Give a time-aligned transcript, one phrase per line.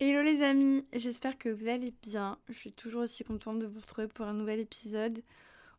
[0.00, 2.38] Hello les amis, j'espère que vous allez bien.
[2.48, 5.22] Je suis toujours aussi contente de vous retrouver pour un nouvel épisode.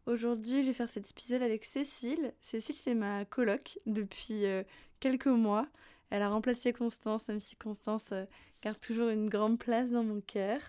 [0.05, 2.35] Aujourd'hui, je vais faire cet épisode avec Cécile.
[2.39, 4.61] Cécile, c'est ma coloc depuis euh,
[4.99, 5.65] quelques mois.
[6.11, 8.25] Elle a remplacé Constance, même si Constance euh,
[8.61, 10.59] garde toujours une grande place dans mon cœur.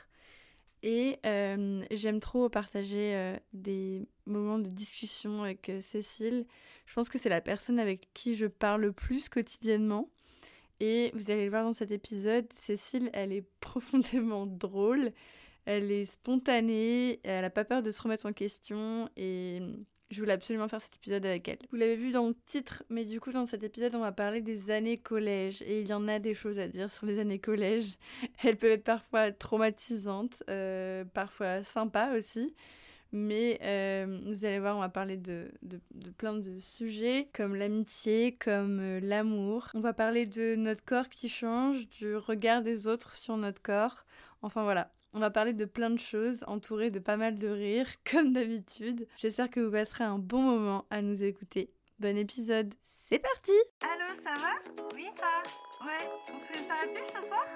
[0.86, 6.44] Et euh, j'aime trop partager euh, des moments de discussion avec euh, Cécile.
[6.84, 10.10] Je pense que c'est la personne avec qui je parle le plus quotidiennement.
[10.80, 15.12] Et vous allez le voir dans cet épisode, Cécile, elle est profondément drôle,
[15.64, 19.62] elle est spontanée, elle n'a pas peur de se remettre en question et
[20.10, 21.58] je voulais absolument faire cet épisode avec elle.
[21.70, 24.40] Vous l'avez vu dans le titre, mais du coup dans cet épisode on va parler
[24.40, 27.38] des années collège et il y en a des choses à dire sur les années
[27.38, 27.98] collège.
[28.44, 32.54] Elles peuvent être parfois traumatisantes, euh, parfois sympas aussi.
[33.16, 35.78] Mais euh, vous allez voir, on va parler de, de,
[36.18, 39.68] plein de sujets comme l'amitié, comme euh, l'amour.
[39.74, 44.04] On va parler de notre corps qui change, du regard des autres sur notre corps.
[44.42, 47.88] Enfin voilà, on va parler de plein de choses, entourées de pas mal de rires,
[48.10, 49.06] comme d'habitude.
[49.16, 51.70] J'espère que vous passerez un bon moment à nous écouter.
[52.00, 53.52] Bon épisode, c'est parti!
[53.80, 54.84] Allô, ça va?
[54.94, 55.42] Oui, toi
[55.86, 57.46] Ouais, on se fait faire la pêche ce soir?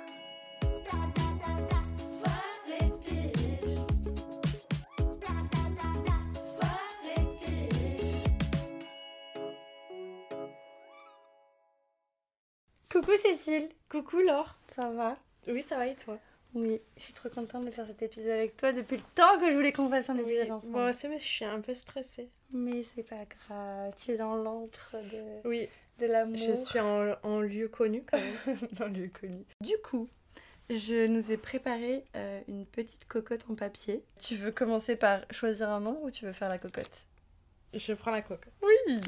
[12.90, 13.69] Coucou Cécile.
[13.90, 14.58] Coucou Laure.
[14.69, 15.16] Ça va?
[15.46, 16.19] Oui, ça va et toi?
[16.54, 19.48] Oui, je suis trop contente de faire cet épisode avec toi depuis le temps que
[19.50, 20.72] je voulais qu'on fasse un épisode Oui, ensemble.
[20.72, 22.28] Moi aussi, mais je suis un peu stressée.
[22.53, 26.38] Mais c'est pas grave, tu es dans l'antre de, Oui, de l'amour.
[26.38, 28.56] je suis en, en lieu connu quand même.
[28.72, 29.44] dans lieu connu.
[29.60, 30.08] Du coup,
[30.70, 34.03] je nous ai préparé euh, une petite cocotte en papier.
[34.19, 37.04] Tu veux commencer par choisir un nom ou tu veux faire la cocotte?
[37.75, 38.47] Je prends la coque.
[38.62, 39.00] Oui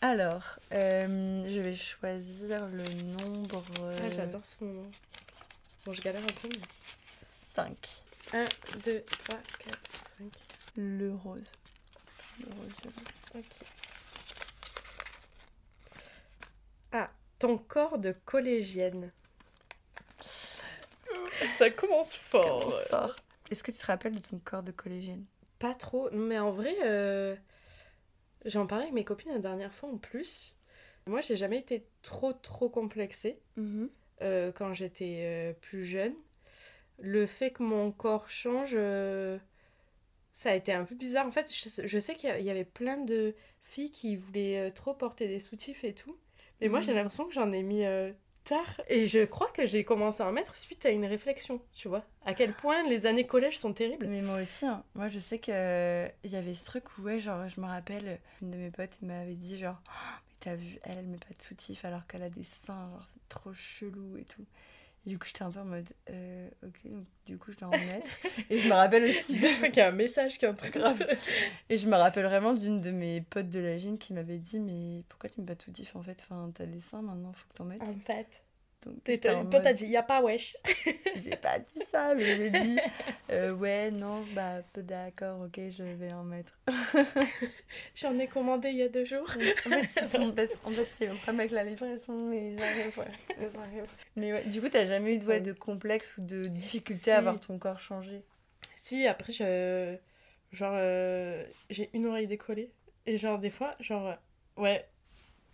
[0.00, 0.42] Alors,
[0.72, 2.84] euh, je vais choisir le
[3.24, 3.62] nombre
[4.02, 4.90] Ah, j'adore ce moment.
[5.86, 6.62] Bon, je galère un peu, mais...
[7.22, 7.76] 5.
[8.32, 8.42] 1,
[8.84, 9.80] 2, 3, 4,
[10.18, 10.32] 5.
[10.76, 11.52] Le rose.
[12.40, 12.96] Le rose violet.
[13.36, 13.44] Ok.
[16.90, 17.08] Ah,
[17.38, 19.12] ton corps de collégienne.
[21.56, 22.64] Ça commence fort.
[22.64, 23.16] Commence fort.
[23.52, 25.24] Est-ce que tu te rappelles de ton corps de collégienne?
[25.60, 27.36] Pas trop, mais en vrai, euh,
[28.44, 30.52] j'en parlais avec mes copines la dernière fois en plus.
[31.06, 33.38] Moi, j'ai jamais été trop, trop complexée
[34.22, 36.14] euh, quand j'étais euh, plus jeune.
[36.98, 39.38] Le fait que mon corps change, euh,
[40.32, 41.26] ça a été un peu bizarre.
[41.26, 45.28] En fait, je, je sais qu'il y avait plein de filles qui voulaient trop porter
[45.28, 46.16] des soutifs et tout.
[46.60, 46.96] Mais moi, j'ai Mhm.
[46.98, 47.84] l'impression que j'en ai mis
[48.44, 48.80] tard.
[48.88, 52.04] Et je crois que j'ai commencé à en mettre suite à une réflexion, tu vois.
[52.24, 54.06] À quel point les années collège sont terribles.
[54.06, 54.84] Mais moi aussi, hein.
[54.94, 58.20] moi je sais que il y avait ce truc où, ouais, genre, je me rappelle,
[58.40, 61.42] une de mes potes m'avait dit, genre, Oh, t'as vu, elle, elle met pas de
[61.42, 64.46] soutif alors qu'elle a des seins, genre, c'est trop chelou et tout.
[65.04, 67.68] Et du coup, j'étais un peu en mode, euh, ok, donc du coup, je dois
[67.68, 68.10] en mettre.
[68.50, 70.54] et je me rappelle aussi, je crois qu'il y a un message qui est en
[70.54, 71.04] train Grave.
[71.68, 74.60] et je me rappelle vraiment d'une de mes potes de la gym qui m'avait dit,
[74.60, 76.16] mais pourquoi tu mets pas de soutif en fait?
[76.22, 77.82] Enfin, t'as des seins maintenant, faut que t'en mettes.
[77.82, 78.44] En fait.
[79.04, 80.56] Toi, t'as dit, il a pas wesh.
[81.16, 82.78] j'ai pas dit ça, mais j'ai dit,
[83.30, 86.58] euh, ouais, non, bah, d'accord, ok, je vais en mettre.
[87.94, 89.28] J'en ai commandé il y a deux jours.
[89.28, 94.32] en fait, en fait c'est un problème avec la livraison, mais ils arrivent, ouais, Mais
[94.32, 97.58] ouais, du coup, t'as jamais eu de, de complexe ou de difficulté à avoir ton
[97.58, 98.22] corps changé?
[98.76, 99.96] Si, après, je...
[100.52, 102.70] genre, euh, j'ai une oreille décollée.
[103.06, 104.16] Et genre, des fois, genre,
[104.56, 104.86] ouais,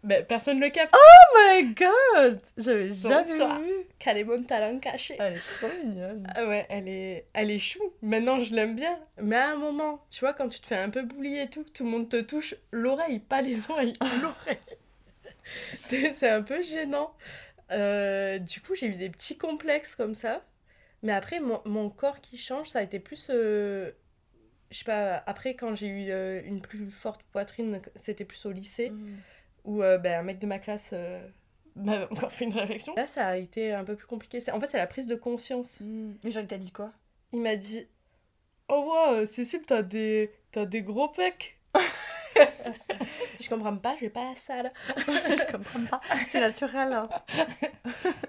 [0.03, 0.93] bah, personne le capte.
[0.97, 3.73] Oh my god J'avais jamais vu.
[4.01, 5.17] Qu'elle est bonne talent caché?
[5.19, 6.27] Elle est trop mignonne.
[6.35, 7.81] Ah ouais, elle est, elle est chou.
[8.03, 8.99] Maintenant, je l'aime bien.
[9.21, 11.63] Mais à un moment, tu vois, quand tu te fais un peu boulier et tout,
[11.63, 14.59] tout le monde te touche l'oreille, pas les oreilles, l'oreille.
[16.15, 17.15] C'est un peu gênant.
[17.71, 20.45] Euh, du coup, j'ai eu des petits complexes comme ça.
[21.05, 23.29] Mais après, mon, mon corps qui change, ça a été plus...
[23.31, 23.93] Euh,
[24.73, 28.51] je sais pas, après, quand j'ai eu euh, une plus forte poitrine, c'était plus au
[28.51, 28.91] lycée.
[28.91, 29.19] Mm
[29.65, 31.27] où euh, ben, un mec de ma classe euh,
[31.77, 32.95] m'a encore fait une réflexion.
[32.97, 34.39] Là, ça a été un peu plus compliqué.
[34.53, 35.83] En fait, c'est la prise de conscience.
[36.23, 36.93] Mais genre, il t'a dit quoi?
[37.33, 37.87] Il m'a dit
[38.69, 40.31] Oh, ouais, Cécile, t'as des...
[40.55, 41.59] As des gros pecs.
[43.41, 44.73] je comprends pas, je vais pas à la salle.
[44.97, 46.93] je comprends pas, c'est naturel.
[46.93, 47.09] Hein.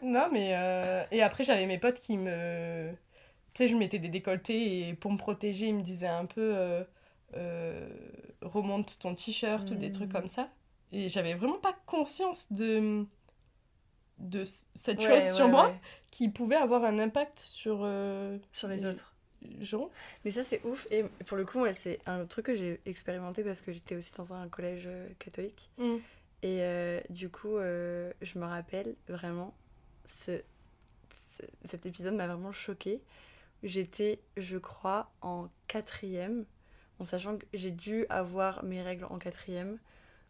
[0.01, 0.51] non, mais.
[0.53, 2.91] Euh, et après, j'avais mes potes qui me.
[3.53, 6.85] Tu sais, je mettais des décolletés et pour me protéger, ils me disaient un peu.
[8.41, 10.13] remonte ton t-shirt ou des trucs hmm.
[10.13, 10.49] comme ça.
[10.93, 13.05] Et j'avais vraiment pas conscience de,
[14.19, 14.43] de
[14.75, 15.75] cette chose sur moi
[16.11, 19.15] qui pouvait avoir un impact sur, euh, sur les, autres
[19.59, 19.89] gens.
[20.23, 20.87] Mais ça, c'est ouf.
[20.91, 24.33] Et pour le coup, c'est un truc que j'ai expérimenté parce que j'étais aussi dans
[24.33, 25.71] un collège euh, catholique.
[25.79, 25.95] Mm.
[26.43, 29.55] Et euh, du coup, je me rappelle vraiment,
[30.05, 30.41] ce,
[31.65, 33.01] cet épisode m'a vraiment choquée.
[33.63, 36.45] J'étais, je crois, en quatrième,
[36.99, 39.79] en sachant que j'ai dû avoir mes règles en quatrième.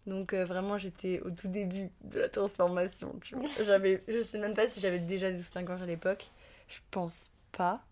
[0.05, 3.19] Donc euh, vraiment, j'étais au tout début de la transformation.
[3.21, 3.49] Tu vois.
[3.57, 6.29] Je sais même pas si j'avais déjà des soutiens-gorge à l'époque.
[6.67, 7.85] Je pense pas.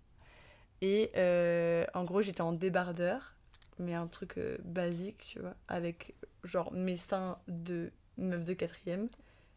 [0.81, 3.35] Et euh, en gros, j'étais en débardeur,
[3.79, 9.07] mais un truc euh, basique, tu vois, avec genre mes seins de meuf de quatrième.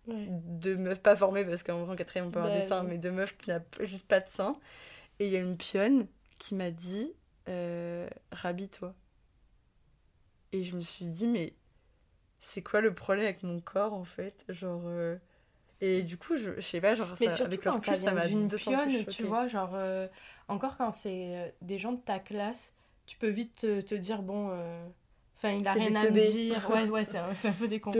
[0.07, 2.83] De meuf pas formée, parce qu'en vrai, en quatrième, on peut avoir des bah seins,
[2.83, 4.59] mais de meuf qui n'a juste pas de seins.
[5.19, 6.07] Et il y a une pionne
[6.39, 7.11] qui m'a dit
[7.47, 8.95] Rhabille-toi.
[10.53, 11.55] Et je me suis dit, mais
[12.45, 15.17] c'est quoi le problème avec mon corps en fait genre euh,
[15.81, 18.49] et du coup je, je sais pas genre mais ça, avec quand ça vient d'une
[18.49, 20.07] pionne tu vois genre euh,
[20.49, 22.73] encore quand c'est euh, des gens de ta classe
[23.07, 24.51] tu peux vite te, dire bon
[25.37, 26.71] enfin il a rien à me dire.
[26.71, 27.19] Ouais ouais c'est
[27.49, 27.91] un peu des cons.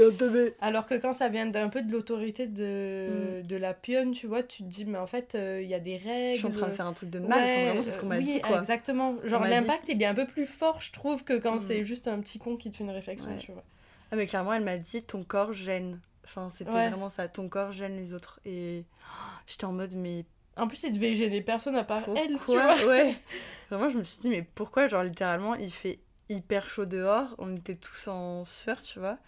[0.61, 3.47] Alors que quand ça vient d'un peu de l'autorité de, mm.
[3.47, 5.97] de la pionne tu vois tu te dis mais en fait il y a des
[5.97, 8.07] règles je suis en train de faire un truc de mal vraiment c'est ce qu'on
[8.07, 8.59] m'a oui, dit quoi.
[8.59, 9.17] exactement.
[9.25, 11.61] Genre l'impact il est un peu plus fort je trouve que quand mm.
[11.61, 13.65] c'est juste un petit con qui te fait une réflexion tu vois
[14.11, 16.01] ah, mais clairement, elle m'a dit ton corps gêne.
[16.25, 17.29] Enfin, c'était vraiment ça.
[17.29, 18.41] Ton corps gêne les autres.
[18.45, 18.85] Et
[19.47, 20.25] j'étais en mode, mais.
[20.57, 22.85] En plus, il devait gêner personne à part elle, tu vois.
[22.87, 23.17] Ouais.
[23.71, 25.99] Vraiment, je me suis dit, mais pourquoi Genre, littéralement, il fait
[26.29, 27.35] hyper chaud dehors.
[27.39, 29.19] On était tous en sueur, tu vois.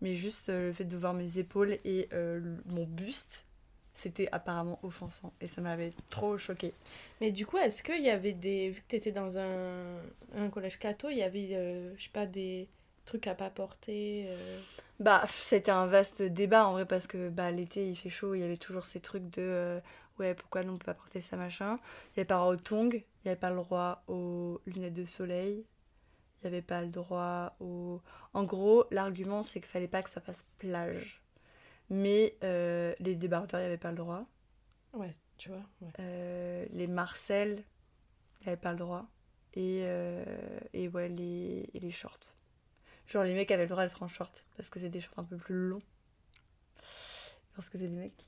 [0.00, 3.46] Mais juste euh, le fait de voir mes épaules et euh, mon buste,
[3.94, 5.32] c'était apparemment offensant.
[5.40, 6.72] Et ça m'avait trop choqué.
[7.20, 8.70] Mais du coup, est-ce qu'il y avait des.
[8.70, 9.96] Vu que tu étais dans un,
[10.36, 12.68] un collège catho, il y avait, euh, je sais pas, des
[13.06, 14.60] trucs à pas porter euh.
[15.00, 18.40] Bah, c'était un vaste débat en vrai parce que bah, l'été il fait chaud, il
[18.40, 19.80] y avait toujours ces trucs de euh,
[20.18, 21.78] ouais, pourquoi non on peut pas porter ça machin.
[22.12, 24.60] Il y avait pas le droit aux tongs, il y avait pas le droit aux
[24.66, 25.64] lunettes de soleil,
[26.40, 28.00] il y avait pas le droit aux.
[28.34, 31.22] En gros, l'argument c'est qu'il fallait pas que ça fasse plage.
[31.88, 34.26] Mais euh, les débardeurs, il y avait pas le droit.
[34.92, 35.62] Ouais, tu vois.
[35.98, 37.62] les Marcel,
[38.40, 39.06] il y avait pas le droit.
[39.54, 39.84] Et,
[40.74, 42.35] et ouais, les, et les shorts.
[43.06, 45.24] Genre les mecs avaient le droit d'être en short parce que c'est des shorts un
[45.24, 45.82] peu plus longs.
[47.54, 48.26] Parce que c'est des mecs.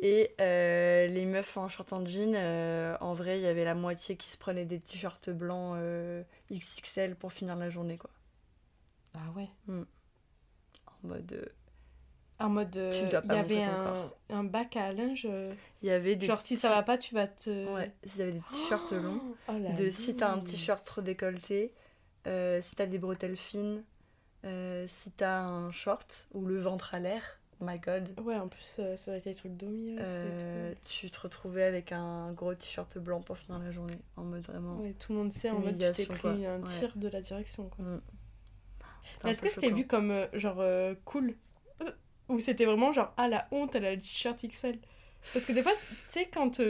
[0.00, 3.74] Et euh, les meufs en short en jean, euh, en vrai, il y avait la
[3.74, 6.22] moitié qui se prenaient des t-shirts blancs euh,
[6.52, 8.10] XXL pour finir la journée, quoi.
[9.14, 9.82] Ah ouais hmm.
[10.86, 11.52] En mode.
[12.38, 12.76] En mode.
[12.76, 15.26] il y avait un, un, bac à linge.
[15.82, 16.26] Il y avait des.
[16.26, 17.74] Genre, si ça va pas, tu vas te.
[17.74, 19.20] Ouais, s'il y avait des t-shirts longs.
[19.48, 21.72] Oh, de si t'as un t-shirt trop décolleté,
[22.24, 23.82] si t'as des bretelles fines,
[24.44, 28.08] euh, si t'as un short ou le ventre à l'air, oh my god.
[28.20, 31.90] Ouais, en plus, euh, ça aurait été des trucs d'omi euh, Tu te retrouvais avec
[31.90, 34.76] un gros t-shirt blanc pour finir la journée, en mode vraiment.
[34.76, 37.68] Ouais, tout le monde sait, en mode tu t'es pris un tir de la direction.
[37.68, 37.84] Quoi.
[37.84, 38.00] Mm.
[39.26, 40.62] Est-ce que c'était vu comme genre
[41.04, 41.34] cool?
[42.28, 44.78] Ou c'était vraiment genre, ah la honte, elle a le t-shirt XL
[45.32, 46.60] Parce que des fois, tu sais, quand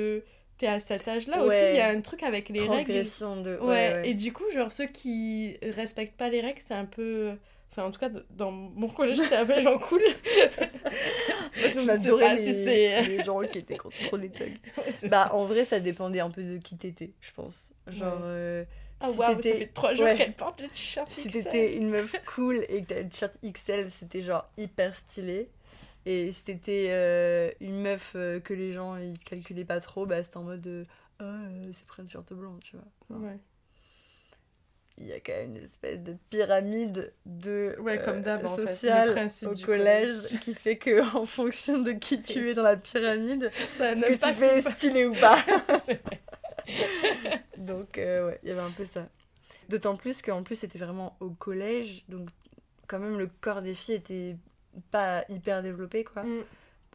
[0.57, 2.93] t'es à cet âge-là aussi, il y a un truc avec les règles.
[2.93, 3.59] De...
[3.61, 7.37] Ouais, ouais, et du coup, genre, ceux qui respectent pas les règles, c'est un peu
[7.71, 10.01] Enfin, en tout cas, dans mon collège, c'était un peu les gens cool.
[11.77, 14.59] on adorait les, les, gens qui étaient trop des thugs.
[15.11, 17.73] bah, en vrai, ça dépendait un peu de qui t'étais, je pense.
[17.87, 18.21] Genre.
[18.23, 18.65] Euh,
[19.01, 22.15] ah, si waouh, ça fait trois jours qu'elle porte le t-shirt Si t'étais une meuf
[22.35, 25.51] cool et que t'avais le t-shirt XL, c'était genre hyper stylé.
[26.07, 30.23] Et si t'étais euh, une meuf euh, que les gens ils calculaient pas trop, bah
[30.23, 30.87] c'était en mode
[31.21, 31.37] ah,
[31.73, 33.19] c'est pris un t-shirt blanc, tu vois.
[33.19, 33.39] ouais
[35.01, 39.55] il y a quand même une espèce de pyramide de ouais, comme d'hab, sociale au
[39.55, 44.05] collège, qui fait que en fonction de qui tu es dans la pyramide, ça ce
[44.05, 45.39] que tu fais est stylé ou pas?
[47.57, 49.09] donc euh, ouais, il y avait un peu ça.
[49.69, 52.29] D'autant plus qu'en plus c'était vraiment au collège, donc
[52.87, 54.37] quand même le corps des filles était
[54.91, 56.25] pas hyper développé quoi.
[56.25, 56.45] Mm.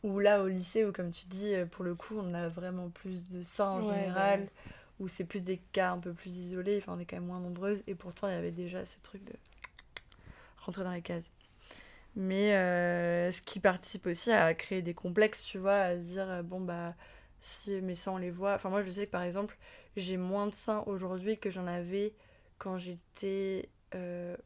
[0.03, 2.89] Ou là au lycée où comme tu dis euh, pour le coup on a vraiment
[2.89, 4.47] plus de ça en général
[4.99, 7.39] où c'est plus des cas un peu plus isolés, enfin on est quand même moins
[7.39, 9.33] nombreuses, et pourtant il y avait déjà ce truc de
[10.57, 11.29] rentrer dans les cases.
[12.15, 16.29] Mais euh, ce qui participe aussi à créer des complexes, tu vois, à se dire,
[16.29, 16.95] euh, bon bah,
[17.39, 18.53] si mes seins on les voit.
[18.53, 19.57] Enfin, moi je sais que par exemple,
[19.97, 22.13] j'ai moins de seins aujourd'hui que j'en avais
[22.59, 24.37] quand j'étais, euh,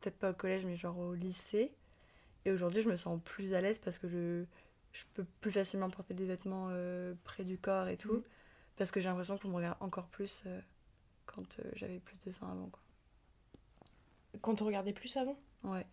[0.00, 1.72] peut-être pas au collège, mais genre au lycée.
[2.44, 4.44] Et aujourd'hui, je me sens plus à l'aise parce que je,
[4.92, 6.70] je peux plus facilement porter des vêtements
[7.24, 8.14] près du corps et tout.
[8.14, 8.22] Mmh.
[8.76, 10.60] Parce que j'ai l'impression qu'on me regarde encore plus euh,
[11.24, 12.68] quand euh, j'avais plus de seins avant.
[12.68, 12.80] Quoi.
[14.42, 15.36] Quand on regardait plus avant?
[15.64, 15.86] Ouais.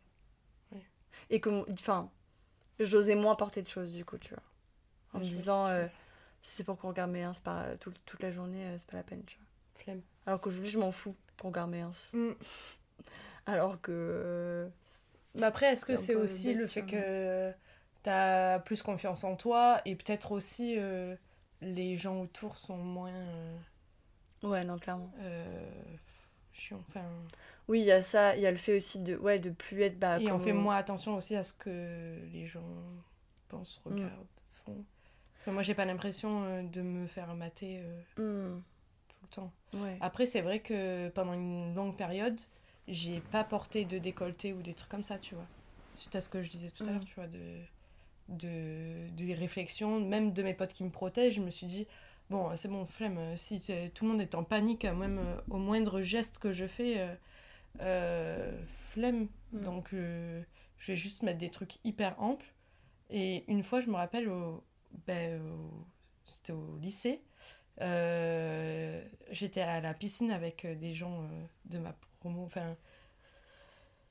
[0.72, 0.86] ouais.
[1.30, 2.12] Et que, enfin,
[2.80, 4.44] j'osais moins porter de choses du coup, tu vois.
[5.13, 5.88] En me disant, euh,
[6.42, 9.24] si c'est pour qu'on regarde mes ins pas, toute la journée, c'est pas la peine,
[9.25, 9.46] tu vois.
[9.84, 10.02] Flemme.
[10.25, 11.94] Alors qu'aujourd'hui, je m'en fous qu'on regarde mes ins.
[12.13, 12.32] Mm.
[13.46, 14.70] Alors que.
[15.36, 17.54] Mais après, est-ce que c'est aussi le fait que
[18.02, 20.78] t'as plus confiance en toi et peut-être aussi
[21.63, 23.13] les gens autour sont moins.
[23.13, 23.58] Euh,
[24.43, 25.12] ouais, non, clairement.
[25.20, 25.65] Euh,
[26.74, 27.05] enfin.
[27.67, 29.82] Oui, il y a ça, il y a le fait aussi de, ouais, de plus
[29.82, 29.98] être.
[29.98, 32.62] Bah, et on fait moins attention aussi à ce que les gens
[33.48, 33.93] pensent, mm.
[33.93, 34.27] regardent,
[34.65, 34.86] font.
[35.48, 37.82] moi, j'ai pas l'impression euh, de me faire mater
[38.17, 38.60] mm.
[39.08, 39.51] tout le temps.
[39.74, 39.98] Ouais.
[40.01, 42.39] Après, c'est vrai que pendant une longue période,
[42.88, 45.48] j'ai pas porté de décolleté ou des trucs comme ça, tu vois.
[45.96, 46.93] Suite à ce que je disais tout à mm.
[46.93, 47.39] l'heure, tu vois, de
[48.30, 51.88] de, des réflexions, même de mes potes qui me protègent, je me suis dit,
[52.30, 53.62] bon, c'est bon, flemme, si
[53.94, 57.15] tout le monde est en panique, même euh, au moindre geste que je fais, euh,
[57.82, 59.27] euh, flemme.
[59.51, 59.62] Mm.
[59.62, 62.53] Donc, je vais juste mettre des trucs hyper amples.
[63.10, 64.63] Et une fois, je me rappelle, au,
[65.06, 65.42] ben,
[66.25, 67.22] c'était au lycée,
[69.32, 71.27] j'étais à la piscine avec des gens
[71.65, 72.75] de ma promo, enfin,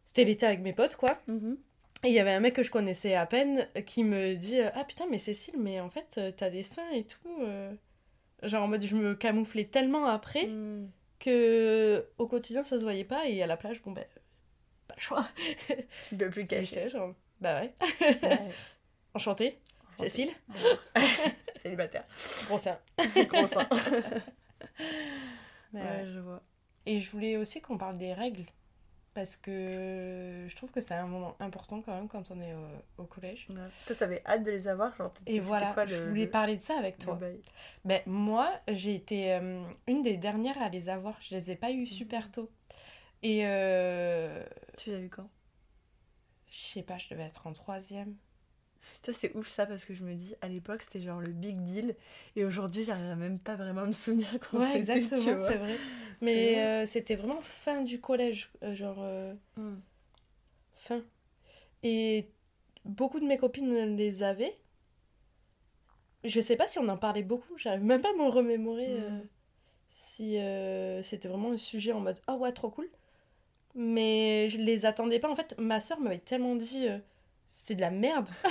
[0.04, 1.18] c'était l'été avec mes potes, quoi.
[1.28, 1.56] Mm-hmm.
[2.04, 4.70] Et il y avait un mec que je connaissais à peine qui me dit euh,
[4.74, 7.42] Ah putain, mais Cécile, mais en fait, euh, t'as des seins et tout.
[7.42, 7.72] Euh.
[8.42, 10.90] Genre en mode, je me camouflais tellement après hmm.
[11.20, 13.28] que au quotidien, ça se voyait pas.
[13.28, 14.04] Et à la plage, bon ben,
[14.88, 15.28] pas le choix.
[16.08, 16.88] Tu peux plus cacher.
[16.88, 17.72] Genre, bah ouais.
[19.14, 19.60] Enchantée.
[19.96, 20.30] Cécile.
[21.62, 22.04] Célibataire.
[22.46, 22.80] Gros sein.
[23.28, 23.68] Gros sein.
[25.72, 26.42] ouais, je vois.
[26.84, 28.46] Et je voulais aussi qu'on parle des règles
[29.14, 32.54] parce que je trouve que c'est un moment important quand même quand on est
[32.98, 33.48] au, collège.
[33.86, 36.98] Toi, t'avais hâte de les avoir genre, Et voilà, je voulais parler de ça avec
[36.98, 37.18] toi.
[37.84, 41.16] Ben, moi, j'ai été euh, une des dernières à les avoir.
[41.20, 42.50] Je les ai pas eu super tôt.
[43.22, 43.42] Et...
[43.44, 44.44] Euh...
[44.78, 45.28] Tu les as eu quand?
[46.50, 48.16] Je sais pas, je devais être en troisième.
[49.02, 51.32] Tu vois, c'est ouf ça parce que je me dis, à l'époque, c'était genre le
[51.32, 51.96] big deal.
[52.36, 55.76] Et aujourd'hui, j'arriverais même pas vraiment à me souvenir quand ouais, exactement, c'est vrai.
[56.20, 58.98] Mais euh, c'était vraiment fin du collège, euh, genre.
[59.00, 59.80] Euh, hmm.
[60.74, 61.02] Fin.
[61.82, 62.28] Et
[62.84, 64.56] beaucoup de mes copines les avaient.
[66.22, 69.22] Je sais pas si on en parlait beaucoup, j'arrive même pas à me remémorer hmm.
[69.90, 70.36] si
[71.02, 72.88] c'était vraiment un sujet en mode oh ouais, trop cool.
[73.74, 75.28] Mais je les attendais pas.
[75.28, 76.86] En fait, ma soeur m'avait tellement dit
[77.52, 78.28] c'est de la merde.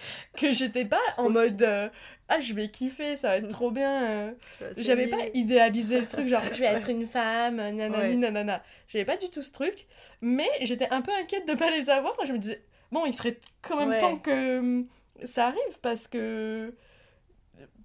[0.36, 1.88] Que j'étais pas en mode euh,
[2.28, 4.32] ah je vais kiffer ça va être trop bien euh.
[4.76, 8.62] j'avais pas idéalisé le truc genre je vais être une femme nanani nanana.
[8.86, 9.86] J'avais pas du tout ce truc
[10.20, 12.14] mais j'étais un peu inquiète de pas les avoir.
[12.24, 14.84] Je me disais bon il serait quand même temps que
[15.24, 16.72] ça arrive parce que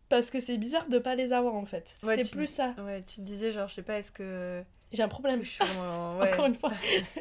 [0.09, 1.91] parce que c'est bizarre de pas les avoir en fait.
[1.99, 2.75] C'était plus ça.
[2.85, 5.41] ouais tu te disais genre je sais pas est-ce que j'ai un problème.
[5.43, 5.63] Je suis
[6.21, 6.71] Encore une fois,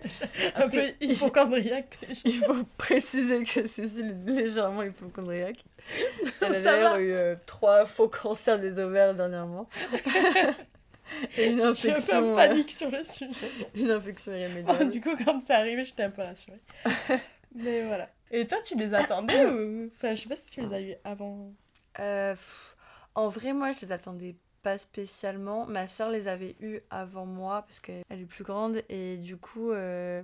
[0.57, 1.99] un peu hypochondriaque.
[2.25, 5.65] Il faut préciser que Cécile est légèrement hypochondriaque.
[6.41, 9.69] Elle a d'ailleurs eu euh, trois faux cancers des ovaires dernièrement.
[11.37, 11.95] Et une infection.
[11.97, 13.51] Je suis un peu en panique sur le sujet.
[13.75, 14.91] Une infection irrémédiable.
[14.91, 16.61] du coup, quand c'est arrivé, j'étais un peu rassurée.
[17.55, 18.09] Mais voilà.
[18.31, 19.91] Et toi, tu les attendais ou...
[19.95, 21.53] Enfin, je sais pas si tu les as eu avant.
[22.01, 22.35] Euh,
[23.15, 25.67] en vrai, moi, je les attendais pas spécialement.
[25.67, 29.71] Ma soeur les avait eus avant moi parce qu'elle est plus grande et du coup,
[29.71, 30.23] euh,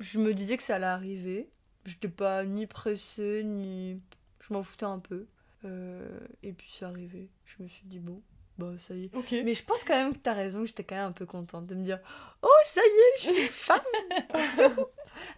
[0.00, 1.50] je me disais que ça allait arriver.
[1.84, 4.00] J'étais pas ni pressée, ni.
[4.40, 5.26] Je m'en foutais un peu.
[5.64, 7.28] Euh, et puis c'est arrivé.
[7.44, 8.22] Je me suis dit, bon,
[8.58, 9.42] bah ça y est.
[9.44, 11.74] Mais je pense quand même que t'as raison, j'étais quand même un peu contente de
[11.74, 12.00] me dire,
[12.42, 13.80] oh ça y est, je suis une femme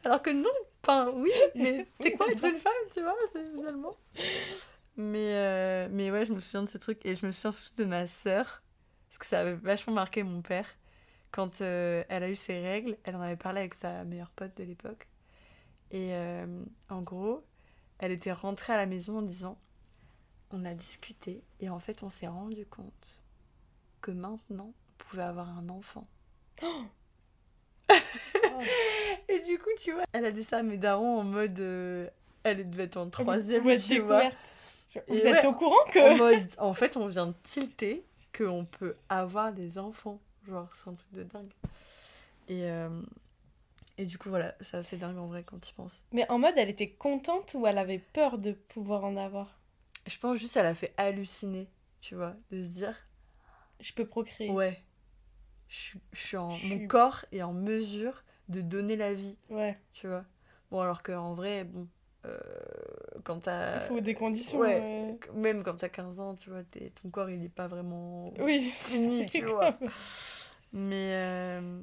[0.04, 0.50] Alors que non,
[0.82, 3.96] enfin oui, mais c'est quoi être une femme, tu vois, finalement.
[4.96, 7.04] Mais, euh, mais ouais, je me souviens de ce truc.
[7.04, 8.62] Et je me souviens surtout de ma sœur,
[9.08, 10.66] parce que ça avait vachement marqué mon père.
[11.32, 14.56] Quand euh, elle a eu ses règles, elle en avait parlé avec sa meilleure pote
[14.56, 15.08] de l'époque.
[15.90, 17.44] Et euh, en gros,
[17.98, 19.58] elle était rentrée à la maison en disant
[20.50, 23.20] On a discuté et en fait, on s'est rendu compte
[24.00, 26.04] que maintenant, on pouvait avoir un enfant.
[29.28, 31.58] et du coup, tu vois, elle a dit ça à mes darons en mode.
[32.44, 34.30] elle devait être en troisième, tu vois.
[35.08, 35.98] Vous êtes au courant que.
[35.98, 38.04] En, mode, en fait, on vient de tilter
[38.36, 40.20] qu'on peut avoir des enfants.
[40.46, 41.52] Genre, c'est un truc de dingue.
[42.48, 42.88] Et, euh,
[43.96, 46.04] et du coup, voilà, c'est assez dingue en vrai quand tu penses.
[46.12, 49.58] Mais en mode, elle était contente ou elle avait peur de pouvoir en avoir?
[50.06, 51.68] Je pense juste elle a fait halluciner,
[52.00, 52.96] tu vois, de se dire.
[53.80, 54.50] Je peux procréer.
[54.50, 54.82] Ouais.
[55.68, 56.56] Je, suis en.
[56.64, 59.36] Mon corps est en mesure de donner la vie.
[59.48, 59.78] Ouais.
[59.92, 60.24] Tu vois.
[60.70, 61.88] Bon, alors qu'en vrai, bon,
[62.26, 62.38] euh,
[63.24, 63.76] quand t'as...
[63.76, 64.58] Il faut des conditions.
[64.60, 66.62] Ouais, Même quand t'as 15 ans, tu vois,
[67.02, 69.74] ton corps, il n'est pas vraiment oui, fini, tu vois.
[70.72, 71.82] Mais, euh,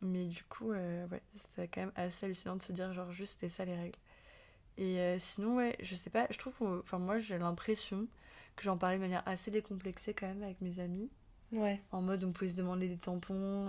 [0.00, 3.34] mais du coup, euh, ouais, c'était quand même assez hallucinant de se dire, genre, juste,
[3.34, 3.98] c'était ça les règles.
[4.78, 8.06] Et sinon, ouais, je sais pas, je trouve, enfin, moi, j'ai l'impression
[8.56, 11.10] que j'en parlais de manière assez décomplexée quand même avec mes amis.
[11.52, 11.80] Ouais.
[11.92, 13.68] En mode, on pouvait se demander des tampons,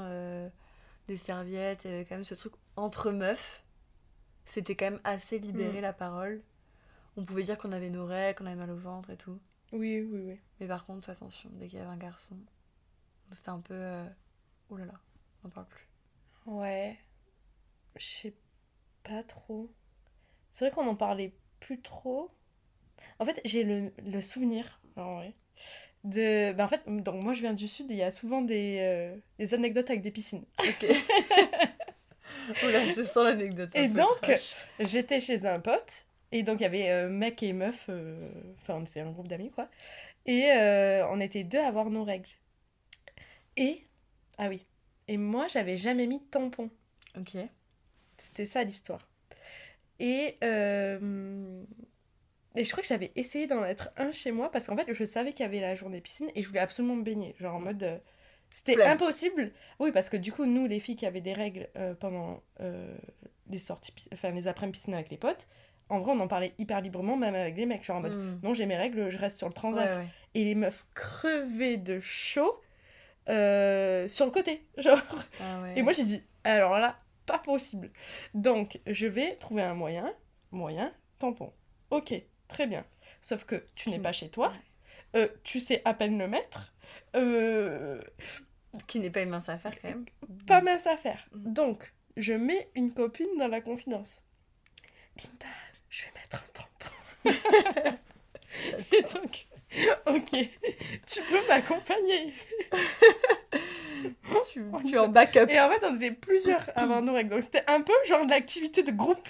[1.07, 3.62] des serviettes, il y avait quand même ce truc entre meufs
[4.45, 5.81] c'était quand même assez libéré mm.
[5.81, 6.41] la parole.
[7.15, 9.39] On pouvait dire qu'on avait nos règles, qu'on avait mal au ventre et tout.
[9.71, 10.39] Oui, oui, oui.
[10.59, 12.37] Mais par contre, attention, dès qu'il y avait un garçon,
[13.31, 13.73] c'était un peu.
[13.73, 14.05] Euh...
[14.69, 14.93] Oh là là,
[15.43, 15.87] on n'en parle plus.
[16.45, 16.97] Ouais.
[17.95, 18.33] Je sais
[19.03, 19.71] pas trop.
[20.51, 22.31] C'est vrai qu'on n'en parlait plus trop.
[23.19, 25.33] En fait, j'ai le, le, souvenir, en vrai,
[26.03, 26.53] de.
[26.53, 28.77] Ben en fait, donc moi je viens du sud et il y a souvent des,
[28.79, 30.45] euh, des anecdotes avec des piscines.
[30.59, 30.85] Ok.
[32.63, 33.69] Oula, je sens l'anecdote.
[33.73, 34.31] Et donc,
[34.79, 38.29] j'étais chez un pote, et donc il y avait euh, mec et meuf, euh,
[38.61, 39.69] enfin, c'était un groupe d'amis, quoi.
[40.25, 42.29] Et euh, on était deux à avoir nos règles.
[43.57, 43.83] Et,
[44.37, 44.65] ah oui,
[45.07, 46.69] et moi, j'avais jamais mis de tampon.
[47.17, 47.35] Ok.
[48.17, 49.01] C'était ça l'histoire.
[49.99, 54.91] Et, et je crois que j'avais essayé d'en mettre un chez moi parce qu'en fait,
[54.91, 57.35] je savais qu'il y avait la journée piscine et je voulais absolument me baigner.
[57.39, 58.01] Genre en mode,
[58.53, 59.51] c'était impossible.
[59.79, 62.95] Oui, parce que du coup, nous, les filles qui avaient des règles euh, pendant euh,
[63.49, 65.47] les sorties, enfin les après-midi piscine avec les potes,
[65.89, 67.83] en vrai, on en parlait hyper librement, même avec les mecs.
[67.83, 68.39] Genre en mode, hmm.
[68.43, 69.99] non, j'ai mes règles, je reste sur le transat.
[70.35, 72.61] Et les meufs crevaient de chaud
[73.27, 74.67] euh, sur le côté.
[74.77, 75.01] Genre.
[75.41, 77.89] Ah et moi, j'ai dit, alors là, pas possible.
[78.35, 80.13] Donc, je vais trouver un moyen,
[80.51, 81.51] moyen, tampon.
[81.89, 82.13] Ok,
[82.47, 82.85] très bien.
[83.23, 84.53] Sauf que tu n'es pas chez toi.
[85.43, 86.72] tu sais à peine le mettre.
[87.15, 88.01] Euh,
[88.87, 90.05] Qui n'est pas une mince affaire quand même.
[90.47, 91.27] Pas mince affaire.
[91.33, 91.53] Mm.
[91.53, 94.21] Donc, je mets une copine dans la confidence.
[95.17, 95.45] Linda,
[95.89, 96.93] je vais mettre un tampon.
[98.91, 99.47] Et donc,
[100.07, 100.49] ok,
[101.07, 102.33] tu peux m'accompagner.
[104.51, 105.49] tu, tu, es en backup.
[105.49, 107.29] Et en fait, on était plusieurs avant nos règles.
[107.29, 109.27] Donc, c'était un peu genre l'activité de groupe.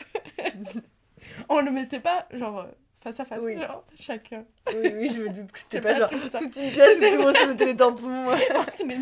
[1.49, 2.67] on le mettait pas genre
[3.03, 3.59] face à face, oui.
[3.59, 4.45] genre, chacun.
[4.73, 7.21] Oui, oui, je me doute que c'était pas, genre toute une pièce où tout le
[7.21, 8.27] monde se mettait les tampons.
[8.71, 8.95] c'est mes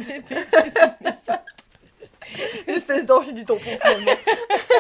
[2.68, 4.12] Une espèce d'enjeu du tampon, finalement.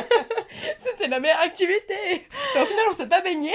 [0.79, 1.93] c'était la meilleure activité.
[2.55, 3.51] Mais au final, on s'est pas baigné.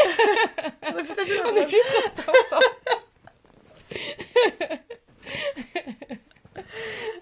[0.83, 2.64] on, on est juste restés ensemble.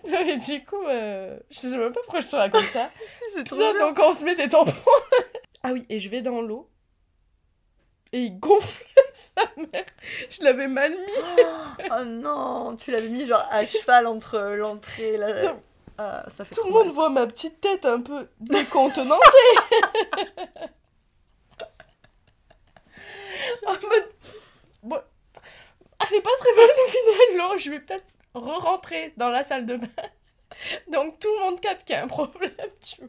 [0.07, 2.91] non, mais du coup, euh, je sais même pas pourquoi je te raconte ça.
[3.07, 3.75] si, c'est trop bien.
[3.79, 4.73] Donc, on se met des tampons.
[5.63, 6.69] ah oui, et je vais dans l'eau
[8.15, 9.87] et il gonflait sa mère.
[10.31, 11.13] Je l'avais mal mis.
[11.91, 15.57] oh, non, tu l'avais mis genre à cheval entre l'entrée et la...
[15.99, 19.19] Ah, ça fait Tout le monde voit ma petite tête un peu décontenancée.
[23.67, 24.09] en mode...
[24.85, 25.01] Bon,
[26.01, 29.75] elle est pas très bonne au final, je vais peut-être re-rentrer dans la salle de
[29.77, 29.89] bain.
[30.89, 33.09] Donc tout le monde capte qu'il y a un problème, tu vois.